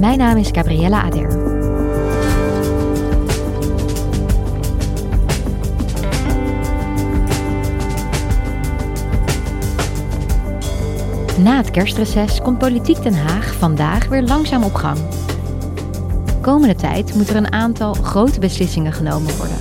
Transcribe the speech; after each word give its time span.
Mijn 0.00 0.18
naam 0.18 0.36
is 0.36 0.48
Gabriella 0.52 1.02
Ader. 1.02 1.28
Na 11.42 11.56
het 11.56 11.70
kerstreces 11.70 12.40
komt 12.40 12.58
Politiek 12.58 13.02
Den 13.02 13.14
Haag 13.14 13.54
vandaag 13.54 14.08
weer 14.08 14.22
langzaam 14.22 14.62
op 14.62 14.74
gang. 14.74 14.98
Komende 16.40 16.74
tijd 16.74 17.14
moet 17.14 17.28
er 17.28 17.36
een 17.36 17.52
aantal 17.52 17.94
grote 17.94 18.40
beslissingen 18.40 18.92
genomen 18.92 19.36
worden. 19.36 19.56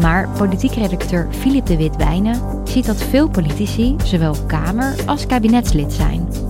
Maar 0.00 0.28
politiek 0.28 0.72
redacteur 0.72 1.26
Filip 1.30 1.66
de 1.66 1.76
Wit-Wijnen 1.76 2.40
ziet 2.64 2.86
dat 2.86 3.02
veel 3.02 3.28
politici 3.28 3.96
zowel 4.04 4.36
Kamer- 4.46 4.96
als 5.06 5.26
kabinetslid 5.26 5.92
zijn. 5.92 6.41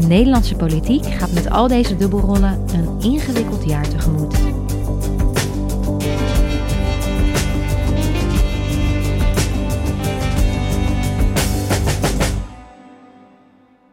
De 0.00 0.06
Nederlandse 0.06 0.56
politiek 0.56 1.04
gaat 1.04 1.32
met 1.32 1.50
al 1.50 1.68
deze 1.68 1.96
dubbelrollen 1.96 2.64
een 2.72 3.00
ingewikkeld 3.00 3.64
jaar 3.64 3.88
tegemoet. 3.88 4.36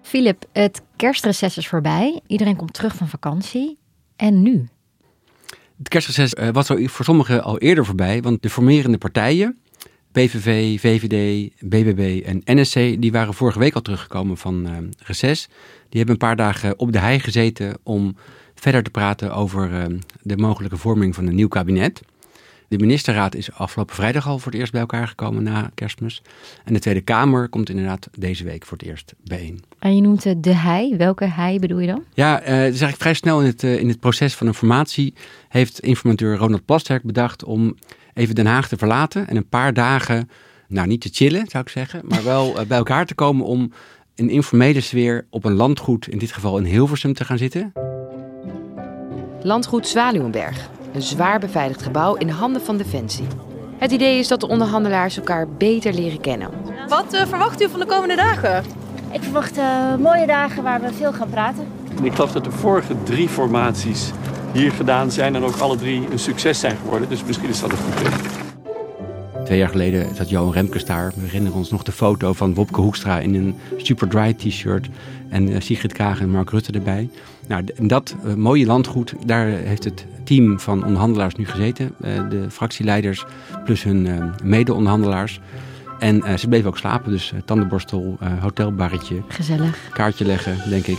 Filip, 0.02 0.46
het 0.52 0.82
kerstreces 0.96 1.58
is 1.58 1.68
voorbij. 1.68 2.22
Iedereen 2.28 2.56
komt 2.56 2.74
terug 2.74 2.96
van 2.96 3.08
vakantie. 3.08 3.78
En 4.16 4.42
nu? 4.42 4.68
Het 5.78 5.88
kerstreces 5.88 6.34
uh, 6.34 6.50
was 6.50 6.68
voor 6.68 7.06
sommigen 7.06 7.44
al 7.44 7.60
eerder 7.60 7.86
voorbij, 7.86 8.22
want 8.22 8.42
de 8.42 8.50
formerende 8.50 8.98
partijen, 8.98 9.58
PVV, 10.16 10.80
VVD, 10.80 11.52
BBB 11.60 12.26
en 12.26 12.42
NSC, 12.46 12.74
die 12.74 13.12
waren 13.12 13.34
vorige 13.34 13.60
week 13.60 13.76
al 13.76 13.82
teruggekomen 13.82 14.38
van 14.38 14.68
uh, 14.68 14.72
reces. 14.98 15.48
Die 15.90 15.98
hebben 15.98 16.10
een 16.10 16.28
paar 16.28 16.36
dagen 16.36 16.80
op 16.80 16.92
de 16.92 17.00
hei 17.00 17.20
gezeten 17.20 17.78
om 17.84 18.16
verder 18.54 18.84
te 18.84 18.90
praten 18.90 19.34
over 19.34 19.72
uh, 19.72 20.00
de 20.22 20.38
mogelijke 20.38 20.78
vorming 20.78 21.16
van 21.16 21.28
een 21.28 21.36
nieuw 21.36 21.48
kabinet. 21.48 22.02
De 22.68 22.78
ministerraad 22.78 23.36
is 23.36 23.52
afgelopen 23.52 23.96
vrijdag 23.96 24.28
al 24.28 24.40
voor 24.40 24.52
het 24.52 24.62
eerst 24.62 24.72
bij 24.72 24.82
elkaar 24.82 25.08
gekomen 25.08 25.44
na 25.44 25.72
kerstmis. 25.74 26.22
En 26.64 26.74
de 26.74 26.80
Tweede 26.80 27.02
Kamer 27.02 27.50
komt 27.50 27.70
inderdaad 27.70 28.10
deze 28.18 28.44
week 28.44 28.66
voor 28.66 28.78
het 28.78 28.88
eerst 28.88 29.14
bijeen. 29.24 29.64
En 29.80 29.96
je 29.96 30.02
noemt 30.02 30.24
het 30.24 30.44
de 30.44 30.56
hei. 30.56 30.96
Welke 30.98 31.26
hei 31.26 31.60
bedoel 31.60 31.80
je 31.80 31.88
dan? 31.88 32.04
Ja, 32.14 32.42
uh, 32.42 32.48
het 32.48 32.74
is 32.74 32.82
eigenlijk 32.82 33.02
vrij 33.02 33.14
snel 33.14 33.40
in 33.40 33.46
het, 33.46 33.64
uh, 33.64 33.80
in 33.80 33.88
het 33.88 34.00
proces 34.00 34.36
van 34.36 34.48
een 34.48 34.54
formatie 34.54 35.14
heeft 35.50 35.80
informateur 35.80 36.38
Ronald 36.38 36.66
Plasterk 36.66 37.04
bedacht 37.04 37.44
om 37.44 37.76
even 38.16 38.36
Den 38.36 38.46
Haag 38.46 38.68
te 38.68 38.78
verlaten 38.78 39.28
en 39.28 39.36
een 39.36 39.50
paar 39.50 39.74
dagen, 39.74 40.30
nou 40.68 40.88
niet 40.88 41.02
te 41.02 41.10
chillen 41.12 41.48
zou 41.48 41.64
ik 41.64 41.70
zeggen, 41.70 42.02
maar 42.04 42.24
wel 42.24 42.60
uh, 42.60 42.68
bij 42.68 42.78
elkaar 42.78 43.06
te 43.06 43.16
komen 43.16 43.46
om 43.46 43.72
een 44.16 44.30
informele 44.30 44.82
sfeer 44.82 45.26
op 45.30 45.46
een 45.46 45.54
landgoed, 45.54 46.08
in 46.08 46.18
dit 46.18 46.32
geval 46.32 46.58
in 46.58 46.64
Hilversum, 46.64 47.14
te 47.14 47.26
gaan 47.26 47.38
zitten. 47.38 47.74
Landgoed 49.42 49.88
Zwaluwenberg, 49.88 50.70
een 50.94 51.02
zwaar 51.02 51.40
beveiligd 51.40 51.82
gebouw 51.82 52.16
in 52.16 52.28
de 52.28 52.34
handen 52.34 52.62
van 52.62 52.78
Defensie. 52.78 53.28
Het 53.78 53.92
idee 53.92 54.20
is 54.20 54.28
dat 54.28 54.40
de 54.40 54.48
onderhandelaars 54.48 55.18
elkaar 55.18 55.48
beter 55.50 55.94
leren 55.94 56.22
kennen. 56.22 56.50
Wat 56.88 57.14
uh, 57.14 57.26
verwacht 57.26 57.62
u 57.62 57.70
van 57.70 57.80
de 57.80 57.86
komende 57.86 58.16
dagen? 58.16 58.64
Ik 59.12 59.24
verwacht 59.24 59.58
uh, 59.58 59.96
mooie 59.96 60.28
dagen 60.28 60.64
waar 60.64 60.82
we 60.82 60.94
veel 60.94 61.14
gaan 61.14 61.30
praten. 61.30 61.68
Ik 62.04 62.14
geloof 62.14 62.32
dat 62.32 62.44
de 62.44 62.52
vorige 62.52 63.04
drie 63.04 63.30
formaties 63.30 64.12
hier 64.56 64.72
gedaan 64.72 65.12
zijn 65.12 65.36
en 65.36 65.44
ook 65.44 65.56
alle 65.56 65.78
drie 65.78 66.12
een 66.12 66.20
succes 66.20 66.60
zijn 66.60 66.78
geworden. 66.78 67.10
Dus 67.10 67.24
misschien 67.24 67.50
is 67.50 67.60
dat 67.60 67.72
een 67.72 67.78
goed 67.78 68.04
punt. 68.04 68.16
Twee 69.46 69.58
jaar 69.58 69.70
geleden 69.70 70.16
zat 70.16 70.30
Johan 70.30 70.54
Remkes 70.54 70.86
daar. 70.86 71.12
We 71.16 71.22
herinneren 71.22 71.58
ons 71.58 71.72
nog 71.72 71.84
de 71.84 71.92
foto 71.92 72.34
van 72.34 72.54
Wopke 72.54 72.82
Hoekstra 72.82 73.20
in 73.20 73.36
een 73.36 73.56
Super 73.78 74.08
Dry 74.08 74.34
t-shirt. 74.34 74.90
En 75.30 75.50
uh, 75.50 75.60
Sigrid 75.60 75.94
Kaag 75.94 76.20
en 76.20 76.30
Mark 76.30 76.50
Rutte 76.50 76.72
erbij. 76.72 77.10
Nou, 77.48 77.64
dat 77.82 78.16
uh, 78.26 78.34
mooie 78.34 78.66
landgoed, 78.66 79.14
daar 79.26 79.48
heeft 79.48 79.84
het 79.84 80.06
team 80.24 80.60
van 80.60 80.86
onderhandelaars 80.86 81.36
nu 81.36 81.46
gezeten. 81.46 81.96
Uh, 82.06 82.30
de 82.30 82.46
fractieleiders 82.52 83.26
plus 83.66 83.84
hun 83.84 84.32
mede-onderhandelaars. 84.44 85.40
En 86.00 86.40
ze 86.40 86.48
bleven 86.48 86.68
ook 86.68 86.78
slapen, 86.78 87.12
dus 87.12 87.34
tandenborstel, 87.46 88.18
hotelbarretje. 88.40 89.22
Gezellig. 89.28 89.90
Kaartje 89.94 90.26
leggen, 90.26 90.70
denk 90.70 90.88
ik. 90.88 90.98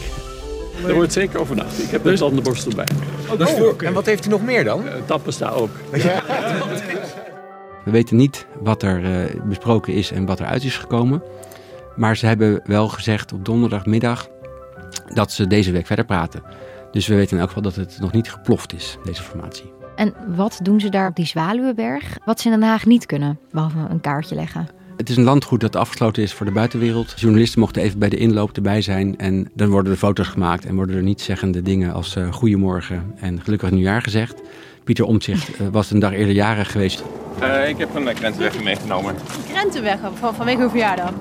Er 0.87 0.95
wordt 0.95 1.13
zeker 1.13 1.41
overnacht. 1.41 1.83
Ik 1.83 1.91
heb 1.91 2.03
dus... 2.03 2.13
een 2.13 2.27
tandenborstel 2.27 2.73
bij. 2.75 2.87
Oh, 3.31 3.39
dus 3.39 3.51
voor... 3.51 3.75
En 3.83 3.93
wat 3.93 4.07
heeft 4.07 4.27
u 4.27 4.29
nog 4.29 4.43
meer 4.43 4.65
dan? 4.65 4.85
Uh, 4.85 4.93
tappesta 5.05 5.49
ook. 5.49 5.71
We 7.85 7.91
weten 7.91 8.17
niet 8.17 8.47
wat 8.61 8.83
er 8.83 9.01
uh, 9.01 9.43
besproken 9.45 9.93
is 9.93 10.11
en 10.11 10.27
wat 10.27 10.41
eruit 10.41 10.65
is 10.65 10.77
gekomen. 10.77 11.23
Maar 11.97 12.17
ze 12.17 12.27
hebben 12.27 12.61
wel 12.65 12.89
gezegd 12.89 13.33
op 13.33 13.45
donderdagmiddag 13.45 14.29
dat 15.15 15.33
ze 15.33 15.47
deze 15.47 15.73
week 15.73 15.87
verder 15.87 16.05
praten. 16.05 16.43
Dus 16.91 17.07
we 17.07 17.15
weten 17.15 17.33
in 17.33 17.39
elk 17.39 17.49
geval 17.49 17.63
dat 17.63 17.75
het 17.75 17.97
nog 18.01 18.13
niet 18.13 18.31
geploft 18.31 18.75
is, 18.75 18.99
deze 19.05 19.23
formatie. 19.23 19.73
En 19.97 20.15
wat 20.37 20.59
doen 20.63 20.81
ze 20.81 20.89
daar 20.89 21.09
op 21.09 21.17
die 21.17 21.27
Zwaluwenberg? 21.27 22.19
Wat 22.25 22.41
ze 22.41 22.51
in 22.51 22.61
Den 22.61 22.69
Haag 22.69 22.87
niet 22.87 23.07
kunnen, 23.07 23.39
behalve 23.51 23.79
een 23.89 24.01
kaartje 24.01 24.35
leggen? 24.35 24.69
Het 24.97 25.09
is 25.09 25.17
een 25.17 25.25
landgoed 25.25 25.61
dat 25.61 25.77
afgesloten 25.77 26.23
is 26.23 26.33
voor 26.33 26.47
de 26.47 26.53
buitenwereld. 26.53 27.15
Journalisten 27.17 27.61
mochten 27.61 27.83
even 27.83 27.99
bij 27.99 28.09
de 28.09 28.17
inloop 28.17 28.57
erbij 28.57 28.81
zijn. 28.81 29.19
En 29.19 29.51
dan 29.55 29.69
worden 29.69 29.93
er 29.93 29.99
foto's 29.99 30.27
gemaakt 30.27 30.65
en 30.65 30.75
worden 30.75 30.97
er 30.97 31.03
niet 31.03 31.21
zeggende 31.21 31.63
dingen 31.63 31.93
als 31.93 32.17
uh, 32.17 32.33
goedemorgen 32.33 33.15
en 33.17 33.43
gelukkig 33.43 33.71
nieuwjaar 33.71 34.03
gezegd. 34.03 34.35
Pieter 34.85 35.05
Omtzigt 35.05 35.61
uh, 35.61 35.67
was 35.73 35.91
een 35.91 35.99
dag 35.99 36.13
eerder 36.13 36.35
jarig 36.35 36.73
geweest. 36.73 37.05
Uh, 37.43 37.69
ik 37.69 37.79
heb 37.79 37.95
een 37.95 38.15
krentenweg 38.15 38.63
meegenomen. 38.63 39.15
Een 39.15 39.53
krentenweg 39.53 39.99
van, 40.15 40.35
vanwege 40.35 40.63
uw 40.63 40.69
verjaardag? 40.69 41.13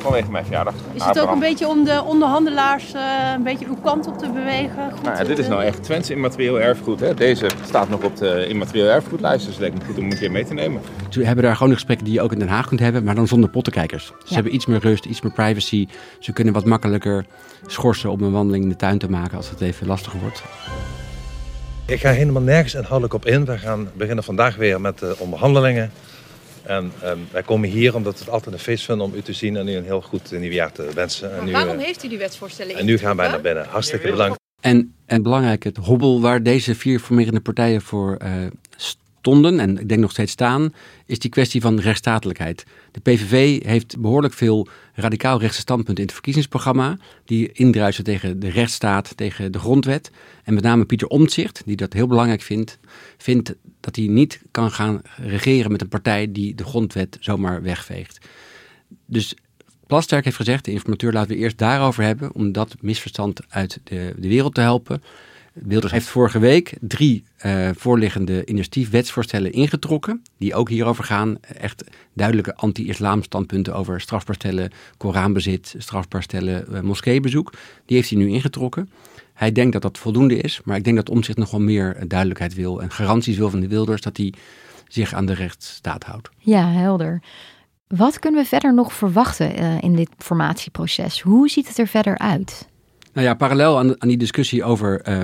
Vanwege 0.00 0.30
mijn 0.30 0.44
verjaardag. 0.44 0.74
Is 0.92 1.04
het 1.04 1.20
ook 1.20 1.30
een 1.30 1.38
beetje 1.38 1.68
om 1.68 1.84
de 1.84 2.02
onderhandelaars 2.06 2.94
uh, 2.94 3.02
een 3.34 3.42
beetje 3.42 3.66
uw 3.66 3.76
kant 3.82 4.06
op 4.06 4.18
te 4.18 4.30
bewegen? 4.30 4.90
Goed 4.92 5.02
nou 5.02 5.16
ja, 5.16 5.24
dit 5.24 5.38
is 5.38 5.48
nou 5.48 5.62
echt 5.62 5.82
Twents 5.82 6.10
immaterieel 6.10 6.60
erfgoed. 6.60 7.00
Hè? 7.00 7.14
Deze 7.14 7.46
staat 7.64 7.88
nog 7.88 8.02
op 8.02 8.16
de 8.16 8.46
immaterieel 8.48 8.86
erfgoedlijst, 8.86 9.44
dus 9.44 9.54
het 9.54 9.60
lijkt 9.60 9.78
me 9.78 9.84
goed 9.84 9.98
om 9.98 10.10
een 10.10 10.18
keer 10.18 10.30
mee 10.30 10.44
te 10.44 10.54
nemen. 10.54 10.82
Ze 11.08 11.24
hebben 11.24 11.44
daar 11.44 11.56
gewoon 11.56 11.72
gesprekken 11.72 12.04
die 12.04 12.14
je 12.14 12.22
ook 12.22 12.32
in 12.32 12.38
Den 12.38 12.48
Haag 12.48 12.66
kunt 12.66 12.80
hebben, 12.80 13.04
maar 13.04 13.14
dan 13.14 13.26
zonder 13.26 13.50
pottenkijkers. 13.50 14.06
Ze 14.06 14.12
ja. 14.24 14.34
hebben 14.34 14.54
iets 14.54 14.66
meer 14.66 14.80
rust, 14.80 15.04
iets 15.04 15.20
meer 15.20 15.32
privacy. 15.32 15.86
Ze 16.18 16.32
kunnen 16.32 16.54
wat 16.54 16.64
makkelijker 16.64 17.24
schorsen 17.66 18.10
om 18.10 18.22
een 18.22 18.32
wandeling 18.32 18.64
in 18.64 18.70
de 18.70 18.76
tuin 18.76 18.98
te 18.98 19.10
maken 19.10 19.36
als 19.36 19.50
het 19.50 19.60
even 19.60 19.86
lastiger 19.86 20.20
wordt. 20.20 20.42
Ik 21.86 22.00
ga 22.00 22.10
helemaal 22.10 22.42
nergens 22.42 22.74
inhoudelijk 22.74 23.14
op 23.14 23.26
in. 23.26 23.44
We 23.44 23.58
gaan 23.58 23.88
beginnen 23.94 24.24
vandaag 24.24 24.56
weer 24.56 24.80
met 24.80 24.98
de 24.98 25.16
onderhandelingen. 25.18 25.90
En 26.68 26.92
um, 27.04 27.26
wij 27.32 27.42
komen 27.42 27.68
hier 27.68 27.94
omdat 27.94 28.12
we 28.18 28.24
het 28.24 28.32
altijd 28.32 28.54
een 28.54 28.60
feest 28.60 28.84
vinden 28.84 29.06
om 29.06 29.14
u 29.14 29.22
te 29.22 29.32
zien 29.32 29.56
en 29.56 29.68
u 29.68 29.72
een 29.72 29.84
heel 29.84 30.00
goed 30.00 30.30
nieuwjaar 30.30 30.72
te 30.72 30.90
wensen. 30.94 31.36
En 31.38 31.44
nu, 31.44 31.52
waarom 31.52 31.78
heeft 31.78 32.04
u 32.04 32.08
die 32.08 32.18
wetsvoorstellen 32.18 32.76
En 32.76 32.84
nu 32.84 32.98
gaan 32.98 33.16
wij 33.16 33.28
naar 33.28 33.40
binnen. 33.40 33.66
Hartstikke 33.68 34.10
bedankt. 34.10 34.36
En, 34.60 34.94
en 35.06 35.22
belangrijk, 35.22 35.64
het 35.64 35.76
hobbel 35.76 36.20
waar 36.20 36.42
deze 36.42 36.74
vier 36.74 37.00
formerende 37.00 37.40
partijen 37.40 37.82
voor 37.82 38.18
uh, 38.22 38.46
stonden, 39.20 39.60
en 39.60 39.78
ik 39.78 39.88
denk 39.88 40.00
nog 40.00 40.10
steeds 40.10 40.32
staan, 40.32 40.74
is 41.06 41.18
die 41.18 41.30
kwestie 41.30 41.60
van 41.60 41.80
rechtsstatelijkheid. 41.80 42.64
De 42.90 43.00
PVV 43.00 43.64
heeft 43.64 44.00
behoorlijk 44.00 44.34
veel 44.34 44.68
radicaal 44.94 45.40
rechtse 45.40 45.60
standpunten 45.60 45.96
in 45.96 46.04
het 46.04 46.12
verkiezingsprogramma, 46.12 46.98
die 47.24 47.52
indruisen 47.52 48.04
tegen 48.04 48.40
de 48.40 48.50
rechtsstaat, 48.50 49.16
tegen 49.16 49.52
de 49.52 49.58
grondwet. 49.58 50.10
En 50.44 50.54
met 50.54 50.62
name 50.62 50.84
Pieter 50.84 51.08
Omtzigt, 51.08 51.62
die 51.64 51.76
dat 51.76 51.92
heel 51.92 52.06
belangrijk 52.06 52.42
vindt, 52.42 52.78
vindt 53.16 53.54
dat 53.88 53.96
hij 54.04 54.14
niet 54.14 54.40
kan 54.50 54.70
gaan 54.70 55.00
regeren 55.16 55.72
met 55.72 55.80
een 55.80 55.88
partij 55.88 56.32
die 56.32 56.54
de 56.54 56.64
grondwet 56.64 57.16
zomaar 57.20 57.62
wegveegt. 57.62 58.26
Dus 59.06 59.34
Plasterk 59.86 60.24
heeft 60.24 60.36
gezegd, 60.36 60.64
de 60.64 60.70
informateur 60.70 61.12
laten 61.12 61.30
we 61.30 61.36
eerst 61.36 61.58
daarover 61.58 62.02
hebben, 62.04 62.34
om 62.34 62.52
dat 62.52 62.76
misverstand 62.80 63.40
uit 63.48 63.80
de, 63.84 64.14
de 64.18 64.28
wereld 64.28 64.54
te 64.54 64.60
helpen. 64.60 65.02
Wilders 65.52 65.92
heeft 65.92 66.08
vorige 66.08 66.38
week 66.38 66.74
drie 66.80 67.24
uh, 67.46 67.68
voorliggende 67.76 68.44
initiatiefwetsvoorstellen 68.44 69.52
ingetrokken. 69.52 70.22
Die 70.38 70.54
ook 70.54 70.68
hierover 70.68 71.04
gaan. 71.04 71.38
Echt 71.40 71.84
duidelijke 72.12 72.54
anti-islam 72.54 73.22
standpunten 73.22 73.74
over 73.74 74.00
strafbaar 74.00 74.34
stellen, 74.34 74.70
Koranbezit, 74.96 75.74
strafbaar 75.78 76.22
stellen, 76.22 76.66
uh, 76.70 76.80
moskeebezoek. 76.80 77.52
Die 77.86 77.96
heeft 77.96 78.10
hij 78.10 78.18
nu 78.18 78.28
ingetrokken. 78.28 78.90
Hij 79.34 79.52
denkt 79.52 79.72
dat 79.72 79.82
dat 79.82 79.98
voldoende 79.98 80.36
is. 80.36 80.60
Maar 80.64 80.76
ik 80.76 80.84
denk 80.84 80.96
dat 80.96 81.10
Omtzigt 81.10 81.38
nog 81.38 81.50
wel 81.50 81.60
meer 81.60 82.04
duidelijkheid 82.08 82.54
wil. 82.54 82.82
En 82.82 82.90
garanties 82.90 83.36
wil 83.36 83.50
van 83.50 83.60
de 83.60 83.68
Wilders 83.68 84.00
dat 84.00 84.16
hij 84.16 84.32
zich 84.88 85.14
aan 85.14 85.26
de 85.26 85.34
rechtsstaat 85.34 86.04
houdt. 86.04 86.28
Ja, 86.38 86.70
helder. 86.70 87.22
Wat 87.86 88.18
kunnen 88.18 88.42
we 88.42 88.48
verder 88.48 88.74
nog 88.74 88.92
verwachten 88.92 89.80
in 89.80 89.96
dit 89.96 90.10
formatieproces? 90.18 91.20
Hoe 91.20 91.48
ziet 91.48 91.68
het 91.68 91.78
er 91.78 91.86
verder 91.86 92.18
uit? 92.18 92.67
Nou 93.18 93.30
ja, 93.30 93.36
parallel 93.36 93.78
aan, 93.78 93.94
die 93.98 94.16
discussie 94.16 94.64
over 94.64 95.08
uh, 95.08 95.20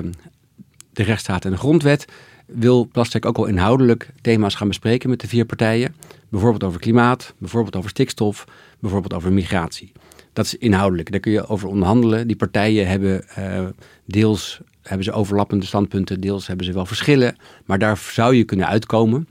de 0.93 1.03
rechtsstaat 1.03 1.45
en 1.45 1.51
de 1.51 1.57
grondwet 1.57 2.05
wil 2.45 2.87
Plastek 2.91 3.25
ook 3.25 3.37
al 3.37 3.45
inhoudelijk 3.45 4.09
thema's 4.21 4.55
gaan 4.55 4.67
bespreken 4.67 5.09
met 5.09 5.19
de 5.19 5.27
vier 5.27 5.45
partijen. 5.45 5.95
Bijvoorbeeld 6.29 6.63
over 6.63 6.79
klimaat, 6.79 7.33
bijvoorbeeld 7.37 7.75
over 7.75 7.89
stikstof, 7.89 8.45
bijvoorbeeld 8.79 9.13
over 9.13 9.33
migratie. 9.33 9.91
Dat 10.33 10.45
is 10.45 10.55
inhoudelijk, 10.55 11.11
daar 11.11 11.19
kun 11.19 11.31
je 11.31 11.47
over 11.47 11.67
onderhandelen. 11.67 12.27
Die 12.27 12.35
partijen 12.35 12.87
hebben 12.87 13.25
uh, 13.39 13.65
deels 14.05 14.59
hebben 14.81 15.05
ze 15.05 15.11
overlappende 15.11 15.65
standpunten, 15.65 16.21
deels 16.21 16.47
hebben 16.47 16.65
ze 16.65 16.73
wel 16.73 16.85
verschillen. 16.85 17.35
Maar 17.65 17.79
daar 17.79 17.97
zou 17.97 18.35
je 18.35 18.43
kunnen 18.43 18.67
uitkomen. 18.67 19.27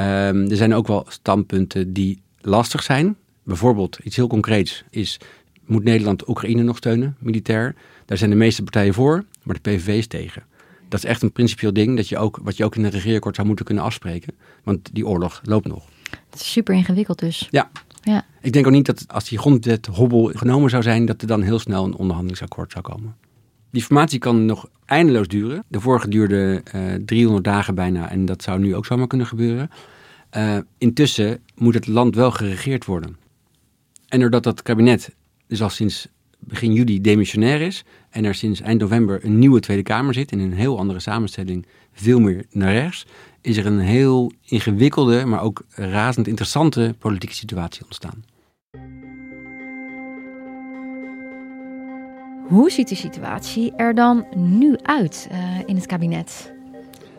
Um, 0.00 0.50
er 0.50 0.56
zijn 0.56 0.74
ook 0.74 0.86
wel 0.86 1.04
standpunten 1.08 1.92
die 1.92 2.22
lastig 2.40 2.82
zijn. 2.82 3.16
Bijvoorbeeld 3.44 3.98
iets 4.02 4.16
heel 4.16 4.28
concreets 4.28 4.84
is, 4.90 5.20
moet 5.66 5.84
Nederland 5.84 6.28
Oekraïne 6.28 6.62
nog 6.62 6.76
steunen, 6.76 7.16
militair? 7.18 7.74
Daar 8.06 8.18
zijn 8.18 8.30
de 8.30 8.36
meeste 8.36 8.62
partijen 8.62 8.94
voor, 8.94 9.24
maar 9.42 9.56
de 9.62 9.70
PVV 9.70 9.88
is 9.88 10.06
tegen. 10.06 10.42
Dat 10.88 11.04
is 11.04 11.10
echt 11.10 11.22
een 11.22 11.32
principieel 11.32 11.72
ding 11.72 11.96
dat 11.96 12.08
je 12.08 12.18
ook, 12.18 12.38
wat 12.42 12.56
je 12.56 12.64
ook 12.64 12.76
in 12.76 12.84
het 12.84 12.94
regeerakkoord 12.94 13.34
zou 13.34 13.46
moeten 13.46 13.64
kunnen 13.64 13.84
afspreken. 13.84 14.34
Want 14.62 14.90
die 14.92 15.06
oorlog 15.06 15.40
loopt 15.44 15.66
nog. 15.66 15.84
Het 16.30 16.40
is 16.40 16.52
super 16.52 16.74
ingewikkeld 16.74 17.18
dus. 17.18 17.48
Ja. 17.50 17.70
ja. 18.02 18.24
Ik 18.40 18.52
denk 18.52 18.66
ook 18.66 18.72
niet 18.72 18.86
dat 18.86 19.04
als 19.08 19.28
die 19.28 19.38
grondwet 19.38 19.86
hobbel 19.86 20.30
genomen 20.34 20.70
zou 20.70 20.82
zijn, 20.82 21.06
dat 21.06 21.20
er 21.20 21.26
dan 21.26 21.42
heel 21.42 21.58
snel 21.58 21.84
een 21.84 21.94
onderhandelingsakkoord 21.94 22.72
zou 22.72 22.84
komen. 22.84 23.16
Die 23.70 23.82
formatie 23.82 24.18
kan 24.18 24.46
nog 24.46 24.68
eindeloos 24.84 25.28
duren. 25.28 25.64
De 25.68 25.80
vorige 25.80 26.08
duurde 26.08 26.62
uh, 26.74 26.94
300 27.04 27.44
dagen 27.44 27.74
bijna 27.74 28.10
en 28.10 28.24
dat 28.24 28.42
zou 28.42 28.58
nu 28.58 28.74
ook 28.74 28.86
zomaar 28.86 29.06
kunnen 29.06 29.26
gebeuren. 29.26 29.70
Uh, 30.36 30.58
intussen 30.78 31.40
moet 31.54 31.74
het 31.74 31.86
land 31.86 32.14
wel 32.14 32.30
geregeerd 32.30 32.84
worden. 32.84 33.16
En 34.08 34.20
doordat 34.20 34.42
dat 34.42 34.62
kabinet 34.62 35.14
dus 35.46 35.62
al 35.62 35.70
sinds 35.70 36.08
begin 36.46 36.72
juli 36.72 37.00
demissionair 37.00 37.60
is 37.60 37.84
en 38.10 38.24
er 38.24 38.34
sinds 38.34 38.60
eind 38.60 38.80
november 38.80 39.24
een 39.24 39.38
nieuwe 39.38 39.60
Tweede 39.60 39.82
Kamer 39.82 40.14
zit 40.14 40.32
in 40.32 40.38
een 40.38 40.52
heel 40.52 40.78
andere 40.78 41.00
samenstelling, 41.00 41.66
veel 41.92 42.20
meer 42.20 42.44
naar 42.50 42.72
rechts, 42.72 43.06
is 43.40 43.56
er 43.56 43.66
een 43.66 43.78
heel 43.78 44.32
ingewikkelde, 44.44 45.24
maar 45.24 45.42
ook 45.42 45.62
razend 45.74 46.26
interessante 46.26 46.94
politieke 46.98 47.34
situatie 47.34 47.84
ontstaan. 47.84 48.24
Hoe 52.48 52.70
ziet 52.70 52.88
de 52.88 52.94
situatie 52.94 53.72
er 53.76 53.94
dan 53.94 54.26
nu 54.36 54.76
uit 54.82 55.28
uh, 55.32 55.38
in 55.66 55.76
het 55.76 55.86
kabinet? 55.86 56.52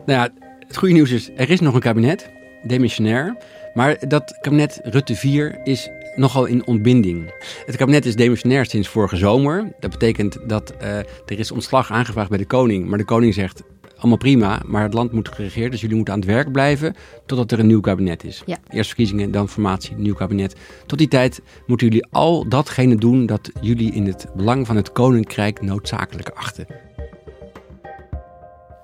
Nou 0.06 0.20
ja, 0.20 0.46
het 0.66 0.76
goede 0.76 0.94
nieuws 0.94 1.10
is, 1.10 1.30
er 1.36 1.50
is 1.50 1.60
nog 1.60 1.74
een 1.74 1.80
kabinet, 1.80 2.30
demissionair. 2.62 3.36
Maar 3.74 4.08
dat 4.08 4.38
kabinet 4.40 4.80
Rutte 4.82 5.14
4 5.14 5.60
is 5.64 5.90
nogal 6.16 6.44
in 6.44 6.66
ontbinding. 6.66 7.34
Het 7.66 7.76
kabinet 7.76 8.06
is 8.06 8.16
demissionair 8.16 8.66
sinds 8.66 8.88
vorige 8.88 9.16
zomer. 9.16 9.72
Dat 9.80 9.90
betekent 9.90 10.38
dat 10.46 10.74
uh, 10.82 10.98
er 10.98 11.38
is 11.38 11.50
ontslag 11.50 11.90
aangevraagd 11.90 12.28
bij 12.28 12.38
de 12.38 12.46
koning. 12.46 12.88
Maar 12.88 12.98
de 12.98 13.04
koning 13.04 13.34
zegt, 13.34 13.62
allemaal 13.96 14.16
prima, 14.16 14.62
maar 14.66 14.82
het 14.82 14.94
land 14.94 15.12
moet 15.12 15.28
geregeerd. 15.28 15.70
Dus 15.70 15.80
jullie 15.80 15.96
moeten 15.96 16.14
aan 16.14 16.20
het 16.20 16.28
werk 16.28 16.52
blijven 16.52 16.94
totdat 17.26 17.52
er 17.52 17.58
een 17.58 17.66
nieuw 17.66 17.80
kabinet 17.80 18.24
is. 18.24 18.42
Ja. 18.46 18.56
Eerst 18.70 18.86
verkiezingen, 18.86 19.30
dan 19.30 19.48
formatie, 19.48 19.96
nieuw 19.96 20.14
kabinet. 20.14 20.56
Tot 20.86 20.98
die 20.98 21.08
tijd 21.08 21.40
moeten 21.66 21.86
jullie 21.86 22.06
al 22.10 22.48
datgene 22.48 22.96
doen 22.96 23.26
dat 23.26 23.50
jullie 23.60 23.92
in 23.92 24.06
het 24.06 24.26
belang 24.36 24.66
van 24.66 24.76
het 24.76 24.92
koninkrijk 24.92 25.62
noodzakelijk 25.62 26.28
achten. 26.28 26.66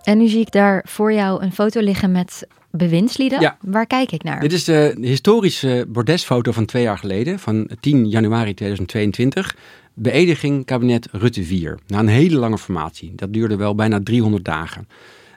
En 0.02 0.18
nu 0.18 0.28
zie 0.28 0.40
ik 0.40 0.52
daar 0.52 0.84
voor 0.88 1.12
jou 1.12 1.42
een 1.42 1.52
foto 1.52 1.80
liggen 1.80 2.12
met 2.12 2.46
bewindslieden. 2.72 3.40
Ja. 3.40 3.56
Waar 3.60 3.86
kijk 3.86 4.12
ik 4.12 4.22
naar? 4.22 4.40
Dit 4.40 4.52
is 4.52 4.64
de 4.64 4.96
historische 5.00 5.86
bordesfoto 5.88 6.52
van 6.52 6.64
twee 6.64 6.82
jaar 6.82 6.98
geleden, 6.98 7.38
van 7.38 7.68
10 7.80 8.08
januari 8.08 8.54
2022. 8.54 9.56
Beëdiging 9.94 10.64
kabinet 10.64 11.08
Rutte 11.10 11.44
4. 11.44 11.78
Na 11.86 11.98
een 11.98 12.08
hele 12.08 12.36
lange 12.36 12.58
formatie. 12.58 13.12
Dat 13.14 13.32
duurde 13.32 13.56
wel 13.56 13.74
bijna 13.74 14.00
300 14.02 14.44
dagen. 14.44 14.88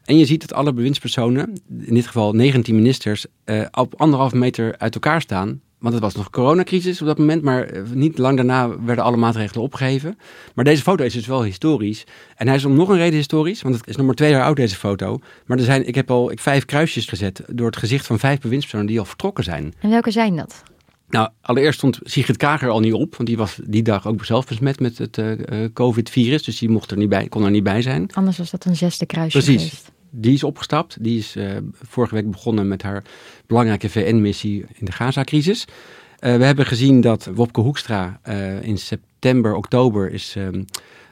En 0.04 0.18
je 0.18 0.26
ziet 0.26 0.42
dat 0.42 0.54
alle 0.54 0.74
bewindspersonen, 0.74 1.54
in 1.80 1.94
dit 1.94 2.06
geval 2.06 2.34
19 2.34 2.76
ministers, 2.76 3.26
eh, 3.44 3.62
op 3.72 3.94
anderhalf 3.98 4.34
meter 4.34 4.78
uit 4.78 4.94
elkaar 4.94 5.22
staan. 5.22 5.62
Want 5.80 5.94
het 5.94 6.04
was 6.04 6.16
nog 6.16 6.30
coronacrisis 6.30 7.01
op 7.01 7.07
dat 7.07 7.18
moment, 7.18 7.42
maar 7.42 7.63
eh, 7.63 7.81
niet 7.94 8.18
lang 8.18 8.36
daarna 8.36 8.80
werden 8.80 9.04
alle 9.04 9.18
maatregelen 9.18 9.63
opgeheven. 9.63 10.18
Maar 10.56 10.66
deze 10.66 10.81
foto 10.81 11.04
is 11.04 11.13
dus 11.13 11.27
wel 11.27 11.44
historisch. 11.44 12.04
En 12.36 12.48
hij 12.48 12.56
is 12.56 12.66
om 12.66 12.75
nog 12.75 12.89
een 12.89 12.98
reden 12.98 13.16
historisch, 13.16 13.62
want 13.62 13.75
het 13.75 13.88
is 13.88 13.95
nog 13.95 14.06
maar 14.06 14.16
twee 14.16 14.31
jaar 14.31 14.44
oud 14.44 14.56
deze 14.56 14.75
foto. 14.75 15.19
Maar 15.45 15.57
er 15.57 15.63
zijn, 15.63 15.88
ik 15.88 15.95
heb 15.95 16.12
al 16.12 16.31
vijf 16.36 16.66
kruisjes 16.66 17.06
gezet 17.06 17.44
door 17.48 17.66
het 17.66 17.77
gezicht 17.77 18.06
van 18.06 18.19
vijf 18.19 18.39
bewindspersonen 18.39 18.88
die 18.88 19.00
al 19.00 19.06
vertrokken 19.06 19.44
zijn. 19.44 19.74
En 19.80 19.89
welke 19.89 20.12
zijn 20.12 20.36
dat? 20.36 20.63
Nou, 21.10 21.30
allereerst 21.42 21.78
stond 21.78 22.00
Sigrid 22.04 22.38
Kager 22.38 22.69
al 22.69 22.80
niet 22.80 22.94
op, 22.94 23.16
want 23.16 23.28
die 23.28 23.38
was 23.38 23.60
die 23.63 23.83
dag 23.83 24.07
ook 24.07 24.25
zelf 24.25 24.45
besmet 24.45 24.80
met 24.80 24.98
het 24.98 25.18
uh, 25.18 25.66
COVID-virus. 25.74 26.44
Dus 26.44 26.57
die 26.57 26.69
mocht 26.69 26.92
er 26.92 26.98
niet 26.98 27.10
bij, 27.10 27.28
kon 27.28 27.44
er 27.44 27.51
niet 27.51 27.63
bij 27.63 27.81
zijn. 27.81 28.10
Anders 28.13 28.38
was 28.38 28.51
dat 28.51 28.66
een 28.66 28.75
zesde 28.75 29.06
kruisje 29.06 29.38
Precies. 29.38 29.63
geweest. 29.63 29.92
Die 30.18 30.34
is 30.34 30.44
opgestapt. 30.44 30.98
Die 31.00 31.18
is 31.18 31.36
uh, 31.36 31.58
vorige 31.72 32.16
week 32.16 32.32
begonnen 32.32 32.68
met 32.68 32.82
haar 32.82 33.04
belangrijke 33.48 33.90
VN-missie 33.90 34.66
in 34.74 34.86
de 34.86 34.92
Gaza-crisis. 34.92 35.66
Uh, 35.66 36.36
we 36.36 36.44
hebben 36.44 36.66
gezien 36.66 37.02
dat 37.02 37.30
Wopke 37.34 37.62
Hoekstra 37.62 38.20
uh, 38.30 38.64
in 38.64 38.78
september, 38.78 39.56
oktober 39.56 40.12
is 40.12 40.36
um, 40.38 40.66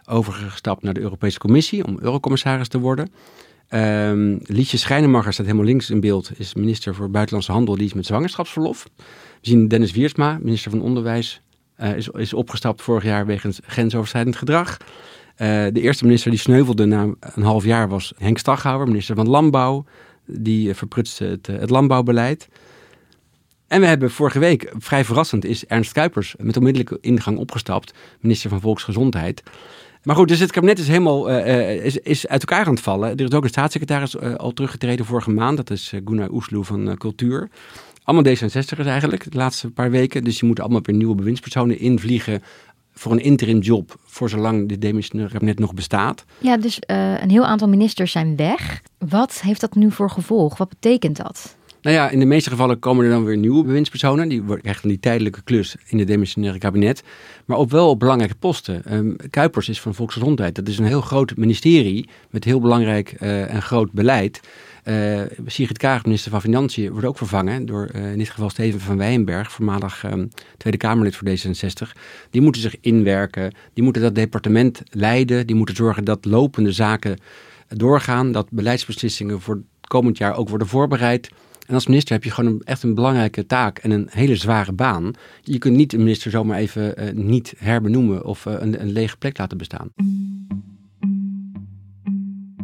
overgestapt 0.05 0.83
naar 0.83 0.93
de 0.93 0.99
Europese 0.99 1.39
Commissie 1.39 1.85
om 1.85 1.97
eurocommissaris 2.01 2.67
te 2.67 2.79
worden. 2.79 3.11
Um, 3.69 4.39
Liesje 4.43 4.77
Schijnemacher 4.77 5.33
staat 5.33 5.45
helemaal 5.45 5.67
links 5.67 5.89
in 5.89 5.99
beeld, 5.99 6.31
is 6.39 6.53
minister 6.53 6.95
voor 6.95 7.09
Buitenlandse 7.09 7.51
Handel, 7.51 7.75
die 7.75 7.85
is 7.85 7.93
met 7.93 8.05
zwangerschapsverlof. 8.05 8.89
We 8.97 9.03
zien 9.41 9.67
Dennis 9.67 9.91
Wiersma, 9.91 10.37
minister 10.41 10.71
van 10.71 10.81
Onderwijs, 10.81 11.41
is, 11.77 12.07
is 12.07 12.33
opgestapt 12.33 12.81
vorig 12.81 13.03
jaar 13.03 13.25
wegens 13.25 13.59
grensoverschrijdend 13.65 14.35
gedrag. 14.35 14.77
Uh, 15.37 15.47
de 15.71 15.81
eerste 15.81 16.05
minister 16.05 16.31
die 16.31 16.39
sneuvelde 16.39 16.85
na 16.85 17.07
een 17.19 17.43
half 17.43 17.63
jaar 17.63 17.89
was 17.89 18.13
Henk 18.17 18.37
Staghouwer, 18.37 18.87
minister 18.87 19.15
van 19.15 19.29
Landbouw. 19.29 19.85
Die 20.25 20.69
uh, 20.69 20.75
verprutste 20.75 21.25
het, 21.25 21.47
het 21.47 21.69
landbouwbeleid. 21.69 22.47
En 23.67 23.81
we 23.81 23.87
hebben 23.87 24.11
vorige 24.11 24.39
week, 24.39 24.73
vrij 24.77 25.05
verrassend, 25.05 25.45
is 25.45 25.65
Ernst 25.65 25.91
Kuipers 25.91 26.35
met 26.37 26.57
onmiddellijke 26.57 26.97
ingang 27.01 27.37
opgestapt, 27.37 27.93
minister 28.19 28.49
van 28.49 28.61
Volksgezondheid. 28.61 29.43
Maar 30.03 30.15
goed, 30.15 30.27
dus 30.27 30.39
het 30.39 30.51
kabinet 30.51 30.79
is 30.79 30.87
helemaal 30.87 31.29
is, 31.29 31.97
is 31.97 32.27
uit 32.27 32.41
elkaar 32.41 32.65
aan 32.65 32.73
het 32.73 32.83
vallen. 32.83 33.09
Er 33.09 33.21
is 33.21 33.31
ook 33.31 33.43
een 33.43 33.49
staatssecretaris 33.49 34.19
al 34.19 34.51
teruggetreden 34.51 35.05
vorige 35.05 35.31
maand. 35.31 35.57
Dat 35.57 35.69
is 35.69 35.93
Gunnar 36.05 36.31
Oesloe 36.31 36.63
van 36.63 36.97
Cultuur. 36.97 37.49
Allemaal 38.03 38.33
D66'ers 38.33 38.85
eigenlijk, 38.85 39.31
de 39.31 39.37
laatste 39.37 39.71
paar 39.71 39.91
weken. 39.91 40.23
Dus 40.23 40.39
je 40.39 40.45
moet 40.45 40.59
allemaal 40.59 40.81
weer 40.81 40.95
nieuwe 40.95 41.15
bewindspersonen 41.15 41.79
invliegen 41.79 42.41
voor 42.93 43.11
een 43.11 43.23
interim 43.23 43.59
job, 43.59 43.95
voor 44.05 44.29
zolang 44.29 44.69
dit 44.69 44.81
demissionair 44.81 45.31
kabinet 45.31 45.59
nog 45.59 45.73
bestaat. 45.73 46.25
Ja, 46.37 46.57
dus 46.57 46.79
uh, 46.87 47.21
een 47.21 47.29
heel 47.29 47.45
aantal 47.45 47.67
ministers 47.67 48.11
zijn 48.11 48.35
weg. 48.35 48.81
Wat 48.97 49.41
heeft 49.41 49.61
dat 49.61 49.75
nu 49.75 49.91
voor 49.91 50.09
gevolg? 50.09 50.57
Wat 50.57 50.69
betekent 50.69 51.17
dat? 51.17 51.55
Nou 51.83 51.95
ja, 51.95 52.09
in 52.09 52.19
de 52.19 52.25
meeste 52.25 52.49
gevallen 52.49 52.79
komen 52.79 53.05
er 53.05 53.11
dan 53.11 53.23
weer 53.23 53.37
nieuwe 53.37 53.63
bewindspersonen. 53.63 54.29
Die 54.29 54.43
krijgen 54.61 54.87
die 54.87 54.99
tijdelijke 54.99 55.41
klus 55.41 55.75
in 55.87 55.99
het 55.99 56.07
demissionaire 56.07 56.59
kabinet. 56.59 57.03
Maar 57.45 57.57
ook 57.57 57.69
wel 57.69 57.89
op 57.89 57.99
belangrijke 57.99 58.35
posten. 58.35 58.93
Um, 58.93 59.15
Kuipers 59.29 59.69
is 59.69 59.81
van 59.81 59.93
Volksgezondheid. 59.93 60.55
Dat 60.55 60.67
is 60.67 60.77
een 60.77 60.85
heel 60.85 61.01
groot 61.01 61.35
ministerie 61.35 62.09
met 62.29 62.43
heel 62.43 62.59
belangrijk 62.59 63.15
uh, 63.19 63.53
en 63.53 63.61
groot 63.61 63.91
beleid. 63.91 64.41
Uh, 64.83 65.21
Sigrid 65.45 65.77
Kaag, 65.77 66.03
minister 66.03 66.31
van 66.31 66.41
Financiën, 66.41 66.91
wordt 66.91 67.07
ook 67.07 67.17
vervangen 67.17 67.65
door 67.65 67.89
uh, 67.95 68.11
in 68.11 68.17
dit 68.17 68.29
geval 68.29 68.49
Steven 68.49 68.79
van 68.79 68.97
Wijnberg, 68.97 69.51
voormalig 69.51 70.03
um, 70.03 70.29
Tweede 70.57 70.77
Kamerlid 70.77 71.15
voor 71.15 71.27
D66. 71.29 71.91
Die 72.29 72.41
moeten 72.41 72.61
zich 72.61 72.75
inwerken, 72.81 73.53
die 73.73 73.83
moeten 73.83 74.01
dat 74.01 74.15
departement 74.15 74.81
leiden, 74.89 75.47
die 75.47 75.55
moeten 75.55 75.75
zorgen 75.75 76.03
dat 76.03 76.25
lopende 76.25 76.71
zaken 76.71 77.17
doorgaan, 77.67 78.31
dat 78.31 78.47
beleidsbeslissingen 78.51 79.41
voor 79.41 79.55
het 79.55 79.87
komend 79.87 80.17
jaar 80.17 80.35
ook 80.35 80.49
worden 80.49 80.67
voorbereid. 80.67 81.29
En 81.67 81.73
als 81.73 81.87
minister 81.87 82.13
heb 82.13 82.23
je 82.23 82.31
gewoon 82.31 82.53
een, 82.53 82.61
echt 82.63 82.83
een 82.83 82.93
belangrijke 82.93 83.45
taak 83.45 83.77
en 83.77 83.91
een 83.91 84.07
hele 84.09 84.35
zware 84.35 84.73
baan. 84.73 85.13
Je 85.41 85.57
kunt 85.57 85.75
niet 85.75 85.93
een 85.93 85.99
minister 85.99 86.31
zomaar 86.31 86.57
even 86.57 87.03
uh, 87.03 87.11
niet 87.11 87.53
herbenoemen 87.57 88.25
of 88.25 88.45
een, 88.45 88.81
een 88.81 88.91
lege 88.91 89.17
plek 89.17 89.37
laten 89.37 89.57
bestaan. 89.57 89.89